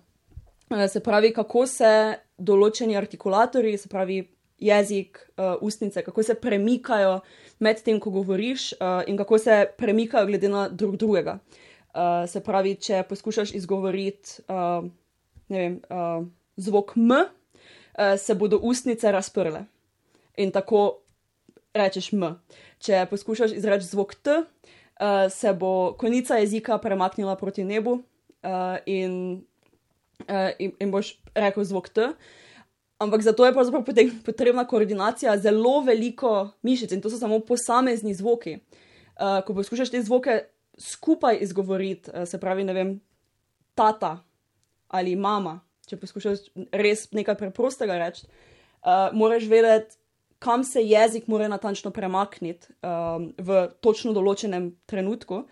Uh, 0.69 0.89
se 0.89 0.99
pravi, 0.99 1.33
kako 1.33 1.67
se 1.67 2.15
določeni 2.37 2.97
artikulatori, 2.97 3.77
se 3.77 3.89
pravi 3.89 4.23
jezik, 4.59 5.19
uh, 5.37 5.55
ustnice, 5.61 6.03
kako 6.03 6.23
se 6.23 6.35
premikajo 6.35 7.19
med 7.59 7.81
tem, 7.83 7.99
ko 7.99 8.09
govoriš, 8.09 8.71
uh, 8.73 9.03
in 9.07 9.17
kako 9.17 9.37
se 9.37 9.65
premikajo 9.77 10.25
glede 10.25 10.49
na 10.49 10.69
drug 10.69 10.97
drugega. 10.97 11.39
Uh, 11.93 12.29
se 12.29 12.43
pravi, 12.43 12.75
če 12.75 13.03
poskušaš 13.09 13.53
izgovoriti 13.57 14.41
uh, 14.47 14.85
vem, 15.49 15.79
uh, 15.89 16.25
zvok 16.57 16.95
M, 16.95 17.11
uh, 17.11 18.15
se 18.17 18.35
bodo 18.35 18.59
ustnice 18.61 19.11
razprle 19.11 19.65
in 20.37 20.51
tako 20.51 20.99
rečeš 21.73 22.13
M. 22.13 22.35
Če 22.79 23.05
poskušaš 23.09 23.57
izreči 23.57 23.89
zvok 23.89 24.15
T, 24.15 24.37
uh, 24.39 25.25
se 25.31 25.53
bo 25.53 25.93
konica 25.97 26.37
jezika 26.39 26.77
premaknila 26.77 27.35
proti 27.35 27.63
nebu 27.63 27.91
uh, 27.91 28.77
in, 28.85 29.41
uh, 30.27 30.51
in, 30.59 30.75
in 30.79 30.91
boš 30.91 31.17
rekel 31.35 31.63
zvok 31.63 31.89
T. 31.89 32.11
Ampak 32.99 33.21
za 33.23 33.33
to 33.33 33.45
je 33.45 33.53
pravzaprav 33.53 33.83
potrebna 34.25 34.67
koordinacija 34.67 35.37
zelo 35.37 35.79
veliko 35.81 36.49
mišic 36.61 36.91
in 36.91 37.01
to 37.01 37.09
so 37.09 37.17
samo 37.17 37.39
posamezni 37.39 38.13
zvoki. 38.13 38.57
Uh, 39.19 39.39
ko 39.45 39.53
poskušaš 39.55 39.91
te 39.91 40.01
zvoke 40.03 40.41
skupaj 40.77 41.37
izgovoriti, 41.41 42.11
uh, 42.11 42.27
se 42.27 42.39
pravi, 42.39 42.63
ne 42.63 42.73
vem, 42.73 42.99
tata 43.75 44.17
ali 44.87 45.15
mama, 45.15 45.59
če 45.87 45.97
poskušaš 45.99 46.43
res 46.71 47.07
nekaj 47.15 47.37
preprostega 47.39 47.97
reči, 48.01 48.27
uh, 48.27 49.13
moraš 49.13 49.47
vedeti, 49.47 49.95
kam 50.39 50.63
se 50.63 50.83
jezik 50.83 51.27
mora 51.27 51.47
natančno 51.47 51.91
premakniti 51.91 52.67
um, 52.81 53.33
v 53.37 53.67
točno 53.83 54.13
določenem 54.15 54.71
trenutku. 54.87 55.43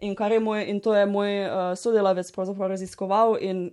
In, 0.00 0.16
moj, 0.40 0.64
in 0.64 0.80
to 0.80 0.94
je 0.96 1.04
moj 1.06 1.32
uh, 1.44 1.56
sodelavec 1.76 2.32
raziskoval, 2.56 3.36
in 3.40 3.70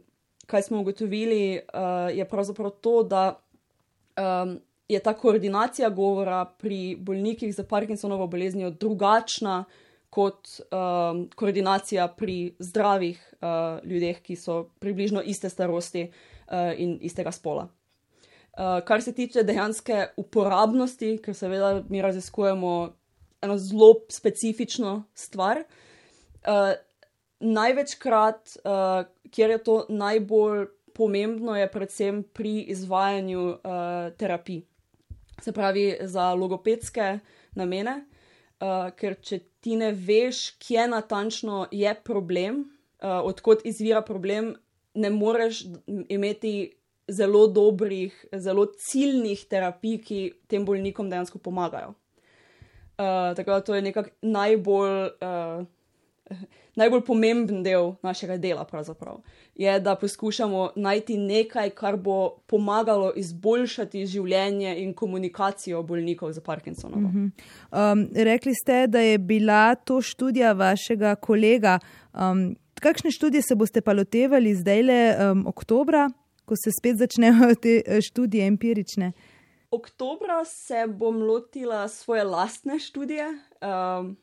kaj 0.48 0.62
smo 0.62 0.80
ugotovili, 0.82 1.60
uh, 1.60 2.16
je 2.18 2.26
pravzaprav 2.30 2.72
to, 2.82 3.04
da 3.04 3.40
um, 4.18 4.60
je 4.88 5.00
ta 5.00 5.14
koordinacija 5.14 5.90
govora 5.90 6.46
pri 6.46 6.96
bolnikih 7.00 7.56
z 7.56 7.64
Parkinsonovo 7.68 8.28
boleznijo 8.28 8.70
drugačna 8.70 9.66
kot 10.10 10.48
um, 10.60 11.30
koordinacija 11.36 12.08
pri 12.08 12.56
zdravih 12.60 13.34
uh, 13.42 13.84
ljudeh, 13.84 14.22
ki 14.22 14.36
so 14.36 14.64
približno 14.80 15.22
iste 15.22 15.50
starosti 15.50 16.08
uh, 16.08 16.72
in 16.78 16.98
istega 17.02 17.32
spola. 17.32 17.68
Uh, 17.68 18.80
kar 18.86 19.04
se 19.04 19.14
tiče 19.14 19.44
dejanske 19.44 20.08
uporabnosti, 20.18 21.18
ker 21.24 21.36
seveda 21.36 21.84
mi 21.90 22.02
raziskujemo 22.02 22.94
eno 23.42 23.58
zelo 23.58 23.94
specifično 24.10 25.04
stvar, 25.14 25.62
uh, 25.62 26.72
največkrat, 27.40 28.58
uh, 28.64 29.06
kjer 29.32 29.50
je 29.50 29.64
to 29.64 29.78
najbolj 29.90 30.68
pomembno, 30.98 31.56
je 31.56 31.72
predvsem 31.72 32.24
pri 32.34 32.62
izvajanju 32.74 33.42
uh, 33.48 33.60
terapij. 34.18 34.64
Se 35.42 35.52
pravi, 35.52 35.98
za 36.02 36.32
logopedske 36.34 37.20
namene, 37.56 38.00
uh, 38.62 38.90
ker 38.98 39.20
če 39.22 39.40
ti 39.62 39.78
ne 39.78 39.92
veš, 39.92 40.58
kje 40.64 40.88
natančno 40.90 41.68
je 41.72 41.94
problem, 42.04 42.64
uh, 43.02 43.22
odkot 43.22 43.66
izvira 43.66 44.02
problem, 44.02 44.56
ne 44.98 45.14
moreš 45.14 45.66
imeti 46.10 46.74
zelo 47.08 47.48
dobrih, 47.48 48.26
zelo 48.34 48.66
ciljnih 48.66 49.46
terapij, 49.46 50.02
ki 50.02 50.20
tem 50.48 50.66
bolnikom 50.66 51.10
dejansko 51.10 51.40
pomagajo. 51.40 51.94
Uh, 52.98 53.36
tako 53.38 53.52
da 53.52 53.62
to 53.62 53.76
je 53.76 53.82
nekako 53.82 54.10
najbolj, 54.22 55.04
uh, 55.22 56.40
najbolj 56.78 57.02
pomemben 57.06 57.64
del 57.66 57.96
našega 58.06 58.38
dela, 58.38 58.66
pravzaprav. 58.66 59.22
je, 59.56 59.80
da 59.80 59.96
poskušamo 59.96 60.72
najti 60.76 61.18
nekaj, 61.18 61.70
kar 61.70 61.98
bo 61.98 62.38
pomagalo 62.48 63.12
izboljšati 63.16 64.06
življenje 64.06 64.76
in 64.84 64.94
komunikacijo 64.94 65.84
bolnikov 65.84 66.32
z 66.32 66.40
Parkinsonom. 66.40 67.06
Uh 67.06 67.12
-huh. 67.12 67.32
um, 67.94 68.10
rekli 68.16 68.54
ste, 68.54 68.88
da 68.88 69.00
je 69.00 69.18
bila 69.18 69.76
to 69.76 70.02
študija 70.02 70.54
vašega 70.54 71.16
kolega. 71.16 71.80
Um, 72.14 72.56
kakšne 72.82 73.12
študije 73.12 73.42
se 73.42 73.56
boste 73.56 73.82
pa 73.82 73.94
lotevali 73.94 74.56
zdaj 74.56 74.84
le 74.84 75.16
um, 75.32 75.48
oktobra? 75.48 76.10
ko 76.48 76.56
se 76.56 76.72
spet 76.72 76.98
začnejo 76.98 77.52
te 77.64 77.82
eh, 77.84 78.02
študije 78.02 78.48
empirične? 78.48 79.12
Oktobra 79.72 80.46
se 80.46 80.86
bom 80.88 81.22
lotila 81.22 81.88
svoje 81.88 82.24
lastne 82.24 82.80
študije 82.80 83.28
um, 83.28 84.16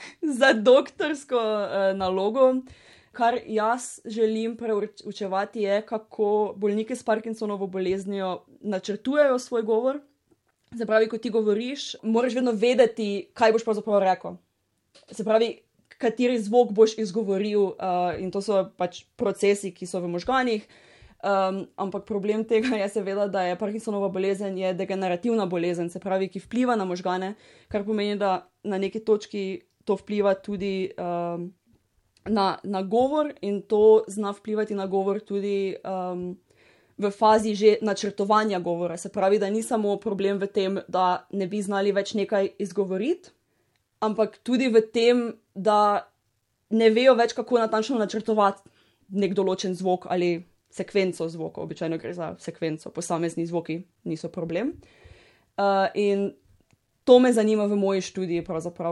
za 0.38 0.52
doktorsko 0.52 1.36
uh, 1.36 1.96
nalogo. 1.98 2.54
Kar 3.12 3.40
jaz 3.46 4.00
želim 4.04 4.56
preučevati, 4.56 5.62
je, 5.62 5.86
kako 5.86 6.54
bolniki 6.56 6.96
s 6.96 7.02
Parkinsonovo 7.02 7.66
boleznijo 7.66 8.44
načrtujejo 8.60 9.38
svoj 9.38 9.62
govor. 9.62 10.00
Se 10.78 10.86
pravi, 10.86 11.08
ko 11.08 11.18
ti 11.18 11.30
govoriš, 11.30 11.94
moraš 12.02 12.34
vedno 12.34 12.52
vedeti, 12.52 13.30
kaj 13.34 13.52
boš 13.52 13.64
pravzaprav 13.64 13.98
rekel. 13.98 14.36
Se 15.10 15.24
pravi, 15.24 15.58
kateri 15.98 16.38
zvok 16.38 16.70
boš 16.72 16.98
izgovoril, 16.98 17.62
uh, 17.62 17.74
in 18.18 18.30
to 18.30 18.42
so 18.42 18.66
pač 18.76 19.02
procesi, 19.16 19.72
ki 19.74 19.86
so 19.86 20.00
v 20.00 20.12
možganjih. 20.12 20.68
Um, 21.18 21.64
ampak 21.74 22.04
problem 22.06 22.44
tega 22.46 22.76
je 22.78 22.88
seveda, 22.88 23.26
da 23.26 23.42
je 23.42 23.58
Parkinsonova 23.58 24.08
bolezen 24.08 24.58
je 24.58 24.74
degenerativna 24.74 25.46
bolezen, 25.50 25.90
se 25.90 25.98
pravi, 25.98 26.28
ki 26.30 26.44
vpliva 26.44 26.76
na 26.78 26.84
možgane, 26.86 27.32
kar 27.68 27.82
pomeni, 27.84 28.14
da 28.16 28.46
na 28.62 28.78
neki 28.78 29.02
točki 29.02 29.67
to 29.88 29.96
vpliva 29.96 30.34
tudi 30.36 30.90
um, 31.00 31.48
na, 32.28 32.58
na 32.62 32.82
govor 32.82 33.32
in 33.40 33.62
to 33.62 34.04
zna 34.08 34.34
vplivati 34.36 34.76
na 34.76 34.86
govor 34.86 35.20
tudi 35.20 35.76
um, 35.80 36.36
v 36.98 37.10
fazi 37.10 37.54
že 37.54 37.78
načrtovanja 37.82 38.58
govora. 38.58 38.96
Se 38.96 39.08
pravi, 39.08 39.38
da 39.38 39.50
ni 39.50 39.62
samo 39.62 39.96
problem 39.96 40.38
v 40.38 40.46
tem, 40.46 40.80
da 40.88 41.26
ne 41.32 41.46
bi 41.46 41.62
znali 41.62 41.92
več 41.92 42.14
nekaj 42.18 42.50
izgovoriti, 42.58 43.30
ampak 44.00 44.38
tudi 44.42 44.68
v 44.68 44.82
tem, 44.92 45.32
da 45.54 46.10
ne 46.70 46.90
vejo 46.90 47.14
več, 47.14 47.32
kako 47.32 47.62
natančno 47.62 47.98
načrtovati 47.98 48.66
nek 49.08 49.32
določen 49.34 49.78
zvok 49.78 50.10
ali 50.10 50.42
sekvenco 50.70 51.28
zvokov, 51.32 51.64
običajno 51.64 51.96
gre 51.98 52.12
za 52.12 52.34
sekvenco, 52.38 52.90
posamezni 52.92 53.46
zvoki 53.48 53.80
niso 54.04 54.28
problem. 54.28 54.74
Uh, 55.56 55.88
in 55.94 56.28
to 57.08 57.18
me 57.18 57.32
zanima 57.32 57.64
v 57.64 57.76
moji 57.76 58.00
študiji, 58.00 58.44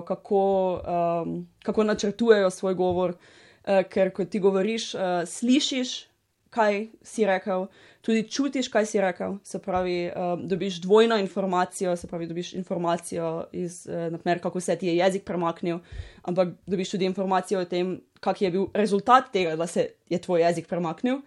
kako, 0.07 0.43
um, 0.73 1.49
kako 1.63 1.85
načrtujejo 1.85 2.51
svoj 2.51 2.75
govor, 2.75 3.11
uh, 3.13 3.83
ker 3.93 4.09
ko 4.13 4.25
ti 4.25 4.41
govoriš, 4.41 4.95
uh, 4.95 5.01
slišiš, 5.27 6.09
kaj 6.51 6.87
si 7.03 7.27
rekel, 7.29 7.67
tudi 8.01 8.23
čutiš, 8.25 8.71
kaj 8.73 8.87
si 8.89 9.01
rekel. 9.05 9.37
Se 9.45 9.61
pravi, 9.61 10.09
um, 10.17 10.49
dobiš 10.49 10.81
dvojno 10.81 11.19
informacijo, 11.21 11.97
se 11.97 12.09
pravi, 12.09 12.27
dobiš 12.27 12.55
informacijo 12.55 13.51
iz, 13.53 13.85
uh, 13.85 14.09
naprimer, 14.13 14.41
kako 14.43 14.61
se 14.61 14.77
ti 14.77 14.87
je 14.87 14.97
jezik 14.97 15.25
premaknil, 15.25 15.79
ampak 16.23 16.57
dobiš 16.67 16.97
tudi 16.97 17.05
informacijo 17.05 17.61
o 17.61 17.69
tem, 17.69 18.01
kak 18.21 18.43
je 18.43 18.51
bil 18.51 18.67
rezultat 18.75 19.29
tega, 19.33 19.57
da 19.57 19.67
se 19.67 19.91
je 20.09 20.19
tvoj 20.19 20.41
jezik 20.41 20.73
premaknil. 20.73 21.21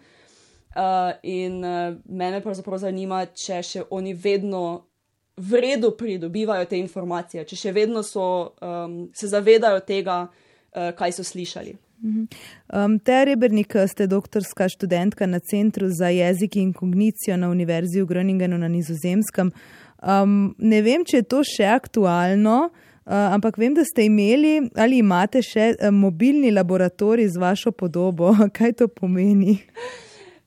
Uh, 0.73 1.13
in 1.23 1.61
uh, 1.65 1.95
mene 2.05 2.41
pravzaprav 2.41 2.81
zanima, 2.81 3.25
če 3.25 3.61
še 3.61 3.89
oni 3.89 4.13
vedno 4.13 4.88
v 5.39 5.61
redu 5.63 5.91
pridobivajo 5.97 6.65
te 6.67 6.79
informacije, 6.79 7.45
če 7.47 7.55
še 7.55 7.71
vedno 7.75 8.03
so, 8.03 8.25
um, 8.61 9.05
se 9.15 9.29
zavedajo 9.31 9.79
tega, 9.87 10.25
uh, 10.27 10.91
kaj 10.97 11.15
so 11.19 11.23
slišali. 11.23 11.77
Mhm. 12.03 12.27
Um, 12.73 12.99
Teja 12.99 13.25
Rebernik, 13.27 13.75
ste 13.87 14.07
doktorska 14.07 14.69
študentka 14.71 15.27
na 15.27 15.39
Centru 15.39 15.89
za 15.91 16.07
jezik 16.07 16.55
in 16.55 16.73
kognicijo 16.73 17.37
na 17.37 17.49
Univerzi 17.49 18.01
v 18.01 18.05
Groningenu 18.05 18.57
na 18.57 18.67
Nizozemskem. 18.67 19.51
Um, 19.99 20.55
ne 20.57 20.81
vem, 20.81 21.03
če 21.03 21.19
je 21.19 21.27
to 21.27 21.41
še 21.43 21.67
aktualno, 21.67 22.69
uh, 22.71 23.33
ampak 23.35 23.59
vem, 23.59 23.75
da 23.75 23.83
ste 23.83 24.07
imeli 24.07 24.69
ali 24.79 25.01
imate 25.03 25.43
še 25.43 25.73
uh, 25.75 25.89
mobilni 25.91 26.53
laboratorij 26.55 27.27
z 27.35 27.41
vašo 27.41 27.75
podobo. 27.75 28.31
Kaj 28.57 28.77
to 28.79 28.87
pomeni? 28.87 29.59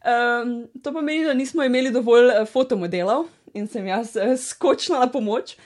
Um, 0.03 0.73
to 0.83 0.93
pomeni, 0.93 1.29
da 1.29 1.37
nismo 1.37 1.65
imeli 1.69 1.93
dovolj 1.93 2.33
uh, 2.33 2.49
fotomodelov 2.49 3.29
in 3.55 3.69
sem 3.69 3.87
jaz 3.87 4.17
uh, 4.17 4.35
skočila 4.39 5.05
na 5.05 5.11
pomoč. 5.13 5.57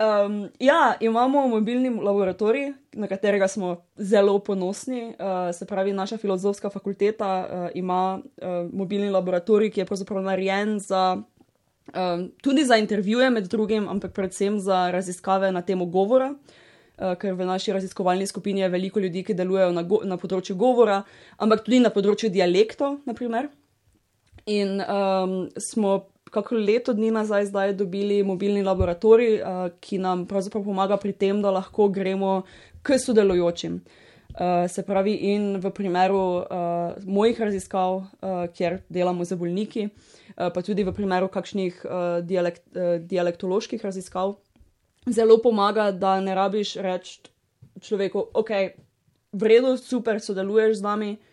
Um, 0.00 0.48
ja, 0.58 0.96
imamo 1.00 1.48
mobilni 1.48 1.90
laboratorij, 1.90 2.72
na 2.92 3.06
katerega 3.06 3.48
smo 3.48 3.84
zelo 3.96 4.38
ponosni. 4.38 5.02
Uh, 5.02 5.52
se 5.52 5.66
pravi, 5.66 5.92
naša 5.92 6.16
filozofska 6.16 6.70
fakulteta 6.70 7.48
uh, 7.50 7.68
ima 7.74 8.20
uh, 8.20 8.48
mobilni 8.72 9.10
laboratorij, 9.10 9.70
ki 9.70 9.80
je 9.80 9.86
pravzaprav 9.86 10.22
narejen 10.24 10.78
za, 10.80 11.20
um, 11.94 12.30
tudi 12.42 12.64
za 12.64 12.76
intervjuje, 12.76 13.30
med 13.30 13.44
drugim, 13.44 13.88
ampak 13.88 14.12
predvsem 14.12 14.58
za 14.60 14.90
raziskave 14.90 15.52
na 15.52 15.62
temo 15.62 15.84
govora. 15.84 16.32
Uh, 16.96 17.12
ker 17.20 17.34
v 17.36 17.44
naši 17.44 17.72
raziskovalni 17.72 18.26
skupini 18.26 18.60
je 18.60 18.68
veliko 18.68 19.00
ljudi, 19.00 19.24
ki 19.24 19.36
delujejo 19.36 19.72
na, 19.72 19.84
na 20.04 20.16
področju 20.16 20.56
govora, 20.56 21.02
ampak 21.36 21.64
tudi 21.64 21.80
na 21.80 21.92
področju 21.92 22.32
dialektov, 22.32 23.02
naprimer. 23.04 23.50
In 24.48 24.80
um, 24.80 25.50
smo 25.60 26.06
kako 26.30 26.54
leto 26.54 26.92
dni 26.92 27.10
nazaj 27.10 27.46
zdaj 27.46 27.72
dobili 27.72 28.22
mobilni 28.22 28.62
laboratorij, 28.62 29.40
uh, 29.40 29.70
ki 29.80 29.98
nam 29.98 30.26
pravzaprav 30.26 30.64
pomaga 30.64 30.96
pri 30.96 31.12
tem, 31.12 31.42
da 31.42 31.50
lahko 31.50 31.88
gremo 31.88 32.42
k 32.82 32.98
sodelujočim. 32.98 33.80
Uh, 34.30 34.70
se 34.70 34.82
pravi, 34.86 35.14
in 35.32 35.56
v 35.60 35.70
primeru 35.74 36.18
uh, 36.38 36.44
mojih 37.04 37.40
raziskav, 37.40 37.96
uh, 37.96 38.44
kjer 38.54 38.78
delamo 38.88 39.24
z 39.24 39.36
bolniki, 39.36 39.88
uh, 39.88 40.52
pa 40.54 40.62
tudi 40.62 40.84
v 40.86 40.94
primeru 40.94 41.28
kakšnih 41.28 41.80
uh, 41.84 42.20
dialekt, 42.22 42.62
uh, 42.76 43.00
dialektoloških 43.02 43.82
raziskav, 43.84 44.36
zelo 45.06 45.40
pomaga, 45.42 45.90
da 45.90 46.20
ne 46.20 46.34
rabiš 46.34 46.76
reči 46.78 47.18
človeku, 47.80 48.30
ok, 48.34 48.54
v 49.32 49.50
redu, 49.50 49.74
super, 49.76 50.22
sodeluješ 50.22 50.78
z 50.78 50.86
nami, 50.86 51.10
uh, 51.16 51.29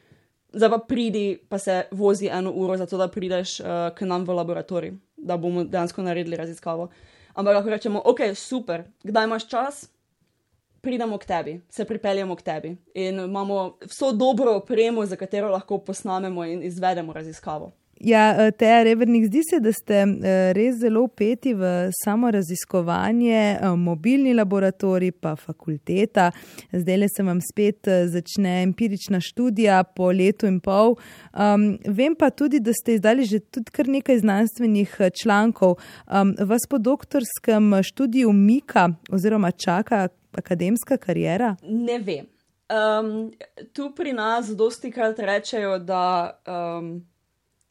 zdaj 0.53 0.69
pa 0.69 0.77
pridi, 0.77 1.39
pa 1.49 1.57
se 1.57 1.83
vozi 1.91 2.29
eno 2.31 2.51
uro, 2.51 2.77
zato 2.77 2.97
da 2.97 3.07
prideš 3.07 3.59
uh, 3.59 3.67
k 3.95 4.05
nam 4.05 4.25
v 4.25 4.33
laboratorij, 4.33 4.93
da 5.17 5.37
bomo 5.37 5.63
dejansko 5.63 6.01
naredili 6.01 6.37
raziskavo. 6.37 6.89
Ampak 7.33 7.55
lahko 7.55 7.69
rečemo, 7.69 8.01
ok, 8.05 8.19
super, 8.35 8.83
kdaj 9.03 9.25
imaš 9.25 9.47
čas, 9.47 9.89
pridemo 10.81 11.17
k 11.17 11.25
tebi, 11.25 11.61
se 11.69 11.85
pripeljemo 11.85 12.35
k 12.35 12.41
tebi 12.41 12.77
in 12.93 13.19
imamo 13.19 13.77
vso 13.85 14.11
dobro 14.11 14.55
opremo, 14.55 15.05
za 15.05 15.15
katero 15.15 15.49
lahko 15.51 15.77
posnamemo 15.77 16.45
in 16.45 16.63
izvedemo 16.63 17.13
raziskavo. 17.13 17.71
Ja, 17.99 18.45
eh, 18.47 18.51
Teja 18.51 18.83
Revernik, 18.83 19.25
zdi 19.25 19.41
se, 19.49 19.59
da 19.59 19.71
ste 19.73 19.93
eh, 19.93 20.51
res 20.53 20.77
zelo 20.81 21.01
upeti 21.07 21.53
v 21.57 21.89
samo 22.03 22.29
raziskovanje, 22.31 23.57
eh, 23.61 23.75
mobilni 23.75 24.33
laboratorij, 24.37 25.11
pa 25.11 25.35
fakulteta. 25.35 26.31
Zdaj 26.71 26.97
le 26.97 27.07
se 27.09 27.23
vam 27.23 27.39
spet 27.41 27.89
začne 28.11 28.61
empirična 28.63 29.21
študija 29.21 29.83
po 29.83 30.11
letu 30.11 30.47
in 30.47 30.59
pol. 30.59 30.95
Um, 31.33 31.77
vem 31.85 32.15
pa 32.15 32.29
tudi, 32.29 32.59
da 32.59 32.73
ste 32.73 32.97
izdali 32.97 33.25
že 33.25 33.39
tudi 33.39 33.71
kar 33.71 33.87
nekaj 33.87 34.19
znanstvenih 34.19 34.95
člankov. 35.21 35.77
Um, 36.05 36.35
vas 36.39 36.67
po 36.69 36.77
doktorskem 36.77 37.83
študiju 37.83 38.33
Mika 38.33 38.89
oziroma 39.11 39.51
čaka 39.51 40.07
akademska 40.31 40.97
karijera? 40.97 41.55
Ne 41.63 41.99
vem. 41.99 42.25
Um, 42.69 43.31
tu 43.73 43.91
pri 43.95 44.13
nas 44.13 44.49
dosti 44.55 44.91
krat 44.91 45.19
rečejo, 45.19 45.79
da. 45.79 46.39
Um, 46.45 47.07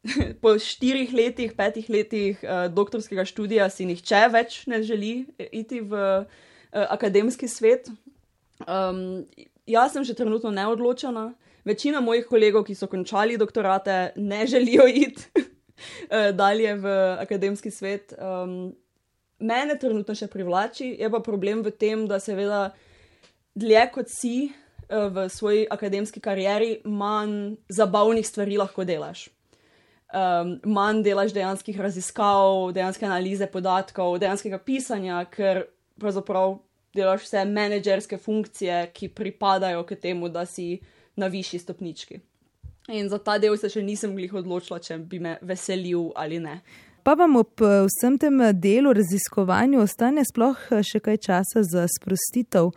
po 0.42 0.57
štirih 0.59 1.12
letih, 1.12 1.55
petih 1.57 1.88
letih 1.90 2.42
uh, 2.42 2.66
doktorskega 2.73 3.25
študija 3.27 3.69
si 3.71 3.87
nihče 3.88 4.27
več 4.33 4.62
ne 4.71 4.83
želi 4.83 5.27
iti 5.51 5.81
v 5.81 5.92
uh, 5.97 6.27
akademski 6.73 7.49
svet. 7.49 7.90
Um, 8.66 9.27
jaz 9.66 9.92
sem 9.92 10.05
že 10.05 10.14
trenutno 10.14 10.51
neodločena. 10.51 11.33
Večina 11.66 12.01
mojih 12.01 12.29
kolegov, 12.31 12.62
ki 12.64 12.77
so 12.79 12.87
končali 12.87 13.38
doktorate, 13.38 14.12
ne 14.16 14.47
želijo 14.47 14.87
iti 15.05 15.27
uh, 15.35 16.31
dalje 16.33 16.75
v 16.75 16.97
akademski 17.21 17.71
svet. 17.71 18.14
Um, 18.19 18.75
mene 19.38 19.79
trenutno 19.79 20.14
še 20.14 20.31
privlači, 20.33 20.95
je 21.01 21.11
pa 21.11 21.21
problem 21.21 21.64
v 21.66 21.75
tem, 21.75 22.07
da 22.09 22.21
seveda 22.23 22.71
dlje 23.57 23.90
kot 23.92 24.12
si 24.12 24.53
v 24.87 25.25
svoji 25.27 25.64
akademski 25.66 26.21
karieri, 26.23 26.77
manj 26.87 27.57
zabavnih 27.75 28.23
stvari 28.23 28.55
lahko 28.61 28.85
delaš 28.87 29.27
um, 30.17 30.53
manj 30.65 31.03
delaš 31.05 31.35
dejanskih 31.37 31.81
raziskav, 31.81 32.73
dejanske 32.75 33.07
analize 33.07 33.47
podatkov, 33.53 34.19
dejanskega 34.23 34.59
pisanja, 34.59 35.25
ker 35.31 35.67
pravzaprav 36.01 36.59
delaš 36.97 37.27
vse 37.27 37.45
menedžerske 37.45 38.19
funkcije, 38.19 38.87
ki 38.97 39.13
pripadajo 39.13 39.85
k 39.87 40.01
temu, 40.01 40.29
da 40.29 40.47
si 40.47 40.79
na 41.17 41.27
višji 41.27 41.59
stopnički. 41.59 42.21
In 42.89 43.09
za 43.09 43.19
ta 43.19 43.39
del 43.43 43.57
se 43.59 43.69
še 43.73 43.83
nisem 43.83 44.15
glih 44.17 44.35
odločila, 44.35 44.79
če 44.79 44.99
bi 44.99 45.19
me 45.21 45.37
veselil 45.43 46.13
ali 46.15 46.39
ne. 46.41 46.61
Pa 47.07 47.15
vam 47.19 47.37
ob 47.39 47.63
eh, 47.63 47.85
vsem 47.87 48.19
tem 48.19 48.41
delu 48.55 48.93
raziskovanju 48.97 49.83
ostane 49.83 50.25
sploh 50.27 50.69
eh, 50.71 50.83
še 50.87 51.01
kaj 51.03 51.21
časa 51.23 51.63
za 51.67 51.87
sprostitev? 51.91 52.73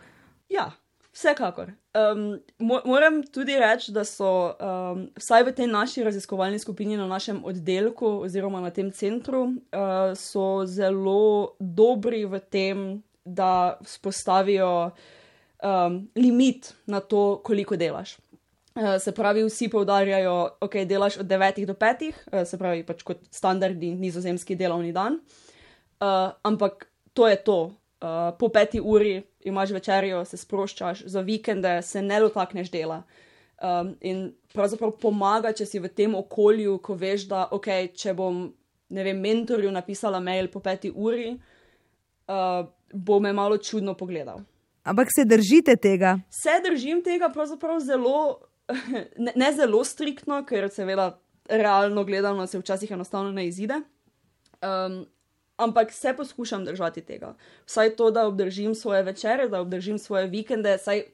Ja, 0.50 0.70
Vsekakor. 1.12 1.72
Um, 1.94 2.38
moram 2.86 3.22
tudi 3.22 3.58
reči, 3.58 3.90
da 3.92 4.04
so 4.06 4.54
um, 4.54 5.08
vsaj 5.18 5.42
v 5.48 5.54
tej 5.58 5.66
naši 5.66 6.04
raziskovalni 6.06 6.58
skupini, 6.62 6.94
na 6.96 7.08
našem 7.10 7.42
oddelku 7.44 8.22
oziroma 8.22 8.60
na 8.62 8.70
tem 8.70 8.92
centru, 8.94 9.42
uh, 9.74 10.14
so 10.14 10.62
zelo 10.70 11.56
dobri 11.58 12.22
v 12.30 12.38
tem, 12.38 13.02
da 13.26 13.78
spostavijo 13.82 14.92
um, 15.62 16.06
limit 16.14 16.74
na 16.86 17.00
to, 17.00 17.40
koliko 17.42 17.76
delaš. 17.76 18.14
Uh, 18.78 18.94
se 19.02 19.10
pravi, 19.12 19.42
vsi 19.50 19.66
poudarjajo, 19.68 20.36
da 20.60 20.66
okay, 20.66 20.86
delaš 20.86 21.18
od 21.18 21.26
9 21.26 21.66
do 21.66 21.74
5, 21.74 22.06
uh, 22.06 22.46
se 22.46 22.58
pravi, 22.58 22.86
pač 22.86 23.02
kot 23.02 23.26
standardni 23.34 23.96
nizozemski 23.98 24.54
delovni 24.54 24.94
dan. 24.94 25.18
Uh, 25.98 26.30
ampak 26.46 26.86
to 27.18 27.26
je 27.26 27.36
to. 27.42 27.58
Uh, 28.00 28.30
po 28.38 28.48
peti 28.48 28.80
uri 28.80 29.22
imaš 29.44 29.74
večerjo, 29.76 30.24
se 30.24 30.36
sproščaš, 30.40 31.02
za 31.04 31.20
vikende 31.20 31.82
se 31.82 32.02
ne 32.02 32.20
dotakneš 32.20 32.70
dela. 32.72 33.02
Um, 33.60 33.90
in 34.00 34.30
pravzaprav 34.54 34.94
pomaga, 35.02 35.52
če 35.52 35.66
si 35.68 35.78
v 35.78 35.90
tem 35.92 36.14
okolju, 36.16 36.78
ko 36.80 36.96
veš, 36.96 37.26
da 37.28 37.42
okay, 37.52 37.90
če 37.92 38.14
bom 38.16 38.46
vem, 38.90 39.20
mentorju 39.20 39.70
napisala 39.70 40.20
mail 40.20 40.48
po 40.48 40.62
peti 40.64 40.90
uri, 40.90 41.34
uh, 41.34 42.64
bo 42.92 43.20
me 43.20 43.32
malo 43.36 43.58
čudno 43.58 43.94
pogledal. 43.94 44.40
Ampak 44.82 45.12
se 45.14 45.24
držite 45.24 45.76
tega? 45.76 46.16
Se 46.30 46.56
držim 46.64 47.02
tega, 47.04 47.28
pravzaprav 47.28 47.80
zelo, 47.84 48.40
ne, 49.24 49.32
ne 49.36 49.52
zelo 49.52 49.84
striktno, 49.84 50.40
ker 50.48 50.70
seveda 50.72 51.12
realno 51.50 52.04
gledano 52.04 52.46
se 52.46 52.58
včasih 52.58 52.90
enostavno 52.90 53.32
ne 53.32 53.46
izide. 53.46 53.82
Um, 54.60 55.04
ampak 55.60 55.92
se 55.92 56.14
poskušam 56.16 56.64
držati 56.64 57.04
tega. 57.06 57.34
Vsaj 57.66 57.96
to, 57.96 58.10
da 58.10 58.26
obdržim 58.26 58.74
svoje 58.74 59.02
večere, 59.02 59.48
da 59.48 59.60
obdržim 59.60 59.98
svoje 59.98 60.26
vikende, 60.26 60.78
saj 60.78 61.04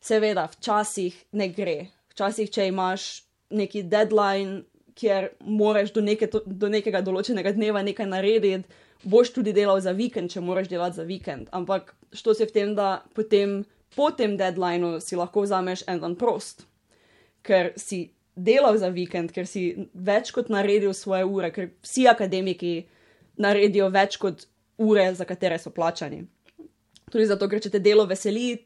seveda 0.00 0.48
včasih 0.52 1.24
ne 1.32 1.48
gre. 1.48 1.86
Včasih, 2.10 2.50
če 2.50 2.68
imaš 2.68 3.22
neki 3.50 3.82
deadline, 3.82 4.62
kjer 4.96 5.28
moraš 5.40 5.92
do, 5.92 6.00
neke, 6.00 6.28
do 6.46 6.68
nekega 6.72 7.02
določenega 7.04 7.52
dneva 7.52 7.82
nekaj 7.84 8.08
narediti, 8.08 8.64
boš 9.04 9.34
tudi 9.36 9.52
delal 9.52 9.80
za 9.84 9.92
vikend, 9.92 10.32
če 10.32 10.40
moraš 10.40 10.70
delati 10.72 10.96
za 10.96 11.04
vikend. 11.04 11.50
Ampak 11.52 11.92
što 12.16 12.34
se 12.34 12.48
v 12.48 12.54
tem, 12.54 12.74
da 12.74 13.02
potem 13.14 13.60
po 13.96 14.10
tem 14.10 14.36
deadlineu 14.36 15.00
si 15.00 15.16
lahko 15.16 15.44
vzameš 15.44 15.84
en 15.88 16.00
dan 16.00 16.16
prost, 16.16 16.64
ker 17.46 17.72
si 17.76 18.06
delal 18.36 18.76
za 18.80 18.88
vikend, 18.92 19.32
ker 19.32 19.48
si 19.48 19.88
več 19.92 20.32
kot 20.34 20.50
naredil 20.52 20.92
svoje 20.96 21.24
ure, 21.24 21.52
ker 21.52 21.70
vsi 21.84 22.08
akademiki 22.10 22.74
naredijo 23.36 23.88
več 23.92 24.16
kot 24.20 24.46
ure, 24.78 25.08
za 25.14 25.24
katere 25.24 25.58
so 25.58 25.70
plačani. 25.70 26.24
Tudi 27.10 27.26
zato, 27.28 27.48
ker 27.48 27.62
če 27.62 27.76
te 27.76 27.80
delo 27.82 28.06
veseli, 28.08 28.56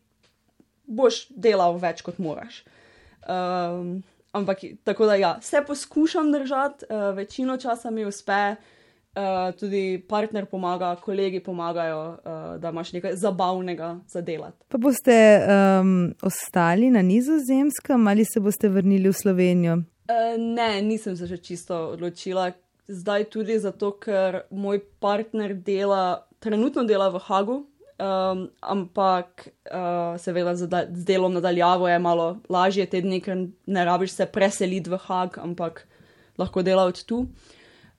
boš 0.91 1.27
delal 1.31 1.79
več 1.81 2.03
kot 2.07 2.19
moraš. 2.23 2.63
Um, 3.29 4.01
ampak 4.33 4.65
tako 4.87 5.07
da 5.11 5.19
ja, 5.21 5.33
se 5.45 5.63
poskušam 5.67 6.33
držati, 6.33 6.89
uh, 6.89 7.11
večino 7.17 7.59
časa 7.61 7.91
mi 7.91 8.07
uspe. 8.09 8.57
Uh, 9.11 9.51
tudi 9.59 9.99
partner 10.09 10.45
pomaga, 10.47 10.93
kolegi 11.03 11.41
pomagajo, 11.43 12.03
uh, 12.15 12.43
da 12.63 12.71
imaš 12.71 12.93
nekaj 12.95 13.17
zabavnega 13.19 13.89
za 14.07 14.21
delati. 14.23 14.63
Pa 14.71 14.79
boste 14.79 15.17
um, 15.43 16.13
ostali 16.23 16.91
na 16.95 17.03
Nizozemskem 17.03 18.07
ali 18.07 18.25
se 18.25 18.41
boste 18.41 18.71
vrnili 18.71 19.11
v 19.11 19.13
Slovenijo? 19.13 19.75
Uh, 19.75 20.39
ne, 20.39 20.77
nisem 20.87 21.17
se 21.19 21.27
še 21.27 21.41
čisto 21.43 21.89
odločila. 21.97 22.53
Zdaj 22.91 23.29
tudi 23.31 23.59
zato, 23.63 23.93
ker 24.03 24.43
moj 24.51 24.81
partner 25.03 25.55
dela, 25.55 26.27
trenutno 26.43 26.83
dela 26.85 27.07
v 27.15 27.23
Hagu, 27.23 27.59
um, 27.63 28.43
ampak 28.61 29.47
uh, 29.71 30.19
seveda 30.19 30.57
z, 30.59 30.67
z 30.67 31.07
delom 31.07 31.37
nadaljavo 31.39 31.87
je 31.89 31.99
malo 32.03 32.27
lažje 32.51 32.89
tedni, 32.91 33.21
ker 33.23 33.47
ne 33.67 33.87
rabiš 33.87 34.19
se 34.19 34.27
preseliti 34.27 34.91
v 34.91 34.99
Hag, 35.07 35.39
ampak 35.39 35.87
lahko 36.39 36.67
dela 36.67 36.89
od 36.91 36.99
tu 37.07 37.29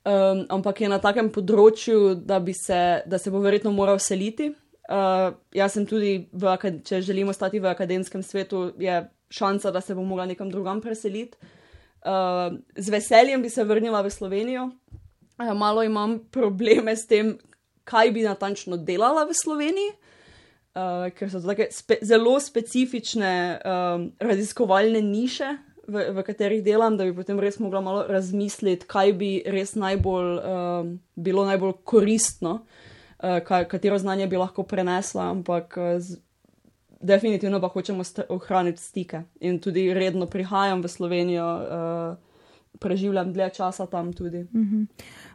um, 0.06 0.45
ampak 0.49 0.82
je 0.82 0.89
na 0.89 0.99
takem 1.01 1.30
področju, 1.34 2.15
da, 2.15 2.41
se, 2.58 2.82
da 3.06 3.19
se 3.21 3.32
bo 3.32 3.41
verjetno 3.43 3.73
moral 3.75 3.99
seliti. 4.01 4.51
Uh, 4.91 5.32
jaz 5.56 5.77
sem 5.77 5.86
tudi, 5.88 6.27
v, 6.34 6.56
če 6.84 7.01
želimo 7.06 7.32
ostati 7.32 7.62
v 7.62 7.71
akademskem 7.71 8.23
svetu, 8.25 8.71
je 8.82 9.04
šansa, 9.32 9.71
da 9.71 9.82
se 9.82 9.95
bo 9.95 10.04
mogla 10.04 10.27
nekam 10.27 10.51
drugam 10.51 10.82
preseliti. 10.84 11.38
Uh, 12.01 12.58
z 12.75 12.89
veseljem 12.89 13.43
bi 13.43 13.49
se 13.49 13.63
vrnila 13.63 14.01
v 14.01 14.12
Slovenijo. 14.12 14.71
Uh, 15.41 15.58
malo 15.58 15.84
imam 15.84 16.19
probleme 16.32 16.95
s 16.95 17.08
tem, 17.08 17.38
kaj 17.84 18.12
bi 18.12 18.21
natančno 18.21 18.77
delala 18.77 19.25
v 19.25 19.34
Sloveniji, 19.34 19.91
uh, 20.77 21.10
ker 21.17 21.32
so 21.32 21.41
to 21.41 21.49
tako 21.49 21.65
spe 21.73 21.97
zelo 22.06 22.38
specifične 22.39 23.34
um, 23.65 24.12
raziskovalne 24.21 25.01
niše, 25.01 25.58
v, 25.88 26.06
v 26.13 26.23
katerih 26.23 26.63
delam, 26.63 26.97
da 26.97 27.06
bi 27.08 27.15
potem 27.15 27.39
res 27.41 27.60
mogla 27.60 27.82
malo 27.82 28.06
razmisliti, 28.08 28.88
kaj 28.88 29.13
bi 29.17 29.32
res 29.45 29.75
najbolj, 29.75 30.32
uh, 30.38 30.91
bilo 31.15 31.45
najbolj 31.49 31.73
koristno, 31.84 32.62
uh, 32.62 33.39
kaj, 33.45 33.67
katero 33.71 33.97
znanje 33.99 34.30
bi 34.32 34.39
lahko 34.39 34.63
prenesla, 34.63 35.32
ampak 35.34 35.77
uh, 35.77 35.95
z, 35.99 36.21
definitivno 37.01 37.60
pa 37.62 37.71
hočemo 37.73 38.06
ohraniti 38.30 38.82
stike. 38.82 39.23
In 39.41 39.60
tudi 39.60 39.89
redno 39.93 40.30
prihajam 40.30 40.84
v 40.86 40.91
Slovenijo, 40.91 41.49
uh, 41.49 42.31
preživljam 42.79 43.34
dlje 43.34 43.49
časa 43.49 43.86
tam 43.86 44.13
tudi. 44.13 44.38
Uh 44.38 44.62
-huh. 44.62 44.86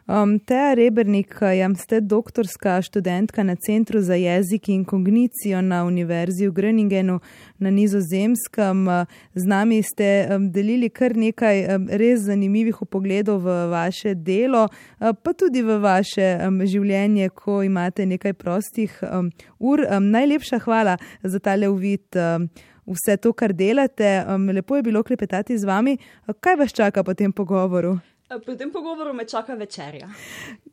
Um, 0.07 0.39
Teja 0.39 0.73
Rebernik, 0.73 1.35
jam 1.57 1.75
ste 1.75 2.01
doktorska 2.01 2.81
študentka 2.81 3.43
na 3.43 3.55
Centru 3.55 4.01
za 4.01 4.15
jezik 4.15 4.69
in 4.69 4.85
kognicijo 4.85 5.61
na 5.61 5.83
Univerzi 5.85 6.47
v 6.47 6.51
Greningenu 6.51 7.19
na 7.57 7.69
nizozemskem. 7.69 8.87
Z 9.35 9.45
nami 9.45 9.83
ste 9.83 10.27
um, 10.35 10.51
delili 10.51 10.89
kar 10.89 11.15
nekaj 11.15 11.75
um, 11.75 11.87
res 11.91 12.19
zanimivih 12.19 12.75
pogledov 12.89 13.41
v 13.41 13.69
vaše 13.69 14.15
delo, 14.15 14.63
uh, 14.63 15.11
pa 15.23 15.33
tudi 15.33 15.61
v 15.61 15.79
vaše 15.79 16.39
um, 16.47 16.65
življenje, 16.65 17.29
ko 17.29 17.63
imate 17.63 18.05
nekaj 18.05 18.33
prostih 18.33 18.99
um, 19.13 19.31
ur. 19.59 19.79
Um, 19.79 20.11
najlepša 20.11 20.59
hvala 20.59 20.97
za 21.23 21.39
tale 21.39 21.67
uvid. 21.67 22.15
Um, 22.15 22.49
Vse 22.87 23.17
to, 23.19 23.33
kar 23.35 23.51
delate, 23.53 24.23
um, 24.31 24.49
lepo 24.55 24.75
je 24.75 24.83
bilo 24.83 25.03
klepetati 25.03 25.57
z 25.57 25.67
vami. 25.67 25.97
Kaj 26.39 26.55
vas 26.55 26.73
čaka 26.73 27.03
po 27.03 27.13
tem 27.13 27.33
pogovoru? 27.33 27.97
Po 28.45 28.55
tem 28.55 28.71
pogovoru 28.71 29.13
me 29.13 29.25
čaka 29.27 29.55
večerja. 29.55 30.09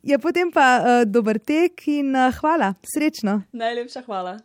Ja, 0.03 0.19
potem 0.19 0.51
pa 0.51 0.67
uh, 0.79 1.03
dober 1.07 1.39
tek 1.39 1.87
in 1.87 2.15
uh, 2.15 2.31
hvala, 2.39 2.73
srečno. 2.83 3.41
Najlepša 3.51 4.03
hvala. 4.07 4.37